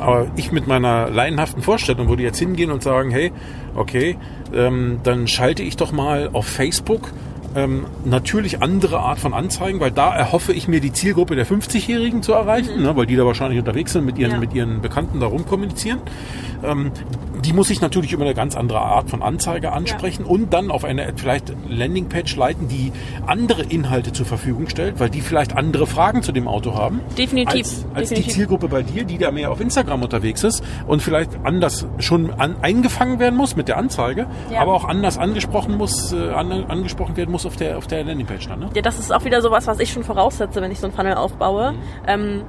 [0.00, 3.32] aber ich mit meiner laienhaften Vorstellung würde jetzt hingehen und sagen, hey,
[3.74, 4.16] okay,
[4.54, 7.12] ähm, dann schalte ich doch mal auf Facebook
[7.56, 12.22] ähm, natürlich andere Art von Anzeigen, weil da erhoffe ich mir die Zielgruppe der 50-Jährigen
[12.22, 14.38] zu erreichen, ne, weil die da wahrscheinlich unterwegs sind, mit ihren, Ja.
[14.38, 16.00] mit ihren Bekannten da rumkommunizieren.
[16.62, 16.92] Ähm,
[17.46, 20.84] die muss ich natürlich über eine ganz andere Art von Anzeige ansprechen und dann auf
[20.84, 22.90] eine vielleicht Landingpage leiten, die
[23.26, 27.00] andere Inhalte zur Verfügung stellt, weil die vielleicht andere Fragen zu dem Auto haben.
[27.16, 28.34] Definitiv, Als, als die definitiv.
[28.34, 32.56] Zielgruppe bei dir, die da mehr auf Instagram unterwegs ist und vielleicht anders schon an,
[32.62, 34.60] eingefangen werden muss mit der Anzeige, Ja.
[34.62, 38.48] aber auch anders angesprochen muss, äh, an, angesprochen werden muss auf der auf der Landingpage
[38.48, 38.58] dann.
[38.60, 38.70] Ne?
[38.74, 41.14] Ja, das ist auch wieder sowas, was ich schon voraussetze, wenn ich so einen Funnel
[41.14, 41.74] aufbaue.
[42.08, 42.42] Ähm,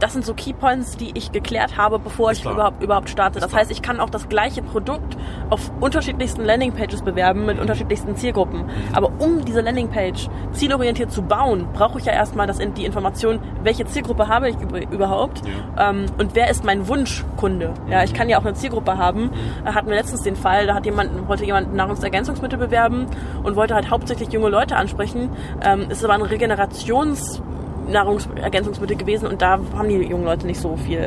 [0.00, 3.40] das sind so Keypoints, die ich geklärt habe, bevor ich überhaupt, überhaupt starte.
[3.40, 5.16] Das heißt, ich kann auch das gleiche Produkt
[5.50, 8.64] auf unterschiedlichsten Landingpages bewerben mit unterschiedlichsten Zielgruppen.
[8.92, 13.84] Aber um diese Landingpage zielorientiert zu bauen, brauche ich ja erstmal das, die Information, welche
[13.86, 15.42] Zielgruppe habe ich über- überhaupt
[15.78, 17.74] ähm, und wer ist mein Wunschkunde.
[17.90, 19.30] Ja, ich kann ja auch eine Zielgruppe haben.
[19.64, 23.06] Da hatten wir letztens den Fall, da hat jemand, wollte jemand Nahrungsergänzungsmittel bewerben
[23.42, 25.30] und wollte halt hauptsächlich junge Leute ansprechen.
[25.62, 27.42] Ähm, ist aber ein Regenerations
[27.88, 31.00] Nahrungsergänzungsmittel gewesen und da haben die jungen Leute nicht so viel.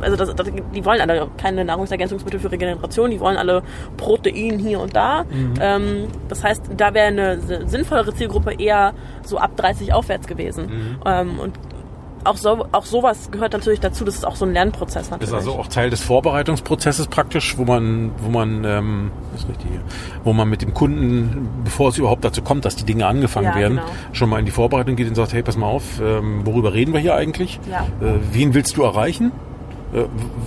[0.00, 3.62] Also das, das, die wollen alle keine Nahrungsergänzungsmittel für Regeneration, die wollen alle
[3.96, 5.24] Protein hier und da.
[5.60, 8.94] Ähm, das heißt, da wäre eine si- sinnvollere Zielgruppe eher
[9.24, 10.98] so ab 30 aufwärts gewesen.
[11.06, 11.52] Ähm, und
[12.26, 15.30] auch, so, auch sowas gehört natürlich dazu, das ist auch so ein Lernprozess Das natürlich.
[15.30, 19.80] ist also auch Teil des Vorbereitungsprozesses praktisch, wo man, wo man, ähm, ist richtig, hier,
[20.24, 23.54] wo man mit dem Kunden, bevor es überhaupt dazu kommt, dass die Dinge angefangen Ja,
[23.56, 23.88] werden, genau.
[24.12, 26.92] schon mal in die Vorbereitung geht und sagt, hey, pass mal auf, ähm, worüber reden
[26.92, 27.58] wir hier eigentlich?
[27.70, 27.86] Ja.
[28.06, 29.32] Äh, wen willst du erreichen?
[29.94, 30.04] Äh,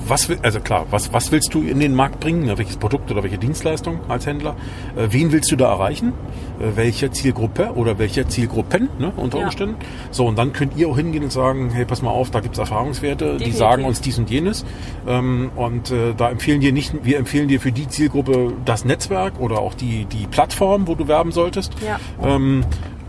[0.08, 2.48] Was will, also klar, was, was willst du in den Markt bringen?
[2.58, 4.56] Welches Produkt oder welche Dienstleistung als Händler?
[4.96, 6.14] Äh, Wen willst du da erreichen?
[6.60, 9.46] Äh, Welche Zielgruppe oder welche Zielgruppen ne, unter Ja.
[9.46, 9.76] Umständen?
[10.12, 12.58] So, und dann könnt ihr auch hingehen und sagen, hey, pass mal auf, da gibt's
[12.60, 13.58] Erfahrungswerte, die Definitiv.
[13.58, 14.66] sagen uns dies und jenes.
[15.08, 19.60] Ähm, und da empfehlen dir nicht, wir empfehlen dir für die Zielgruppe das Netzwerk oder
[19.60, 21.74] auch die, die Plattform, wo du werben solltest.
[21.86, 22.00] Ja.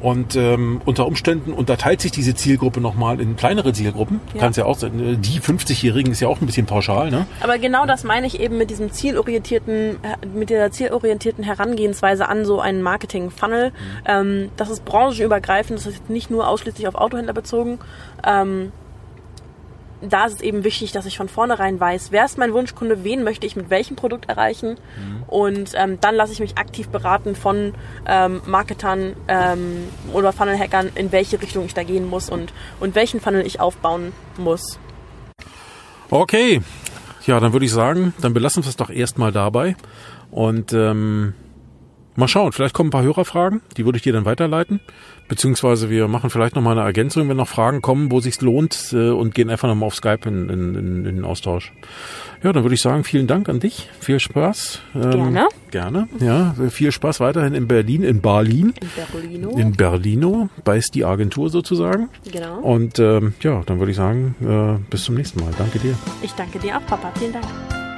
[0.00, 4.20] Und ähm, unter Umständen unterteilt sich diese Zielgruppe nochmal in kleinere Zielgruppen.
[4.34, 4.40] Ja.
[4.40, 5.18] Kann's ja auch sein.
[5.20, 7.26] Die 50-Jährigen ist ja auch ein bisschen pauschal, ne?
[7.40, 12.44] Aber genau das meine ich eben mit diesem zielorientierten, äh, mit der zielorientierten Herangehensweise an
[12.44, 13.72] so einen Marketing-Funnel.
[14.06, 17.78] Ähm, das ist branchenübergreifend, das ist nicht nur ausschließlich auf Autohändler bezogen.
[18.26, 18.72] Ähm,
[20.02, 23.22] da ist es eben wichtig, dass ich von vornherein weiß, wer ist mein Wunschkunde, wen
[23.22, 24.76] möchte ich mit welchem Produkt erreichen.
[25.26, 27.74] Und ähm, dann lasse ich mich aktiv beraten von
[28.06, 33.20] ähm, Marketern ähm, oder Funnel-Hackern, in welche Richtung ich da gehen muss und, und welchen
[33.20, 34.78] Funnel ich aufbauen muss.
[36.10, 36.62] Okay.
[37.26, 39.76] Ja, dann würde ich sagen, dann belassen wir es doch erstmal dabei.
[40.30, 41.34] Und ähm,
[42.16, 44.80] mal schauen, vielleicht kommen ein paar Hörerfragen, die würde ich dir dann weiterleiten.
[45.28, 49.10] Beziehungsweise wir machen vielleicht nochmal eine Ergänzung, wenn noch Fragen kommen, wo sich's lohnt äh,
[49.10, 51.72] und gehen einfach nochmal auf Skype in, in, in, in den Austausch.
[52.42, 53.88] Ja, dann würde ich sagen, vielen Dank an dich.
[54.00, 54.80] Viel Spaß.
[54.96, 55.48] Ähm, Gerne.
[55.70, 56.08] Gerne.
[56.18, 58.74] Ja, viel Spaß weiterhin in Berlin, in Berlin.
[58.80, 59.50] In Berlino.
[59.56, 62.08] In Berlino, beißt die Agentur sozusagen.
[62.30, 62.58] genau.
[62.58, 65.52] Und ähm, ja, dann würde ich sagen, äh, bis zum nächsten Mal.
[65.56, 65.96] Danke dir.
[66.22, 67.12] Ich danke dir auch, Papa.
[67.16, 67.89] Vielen Dank.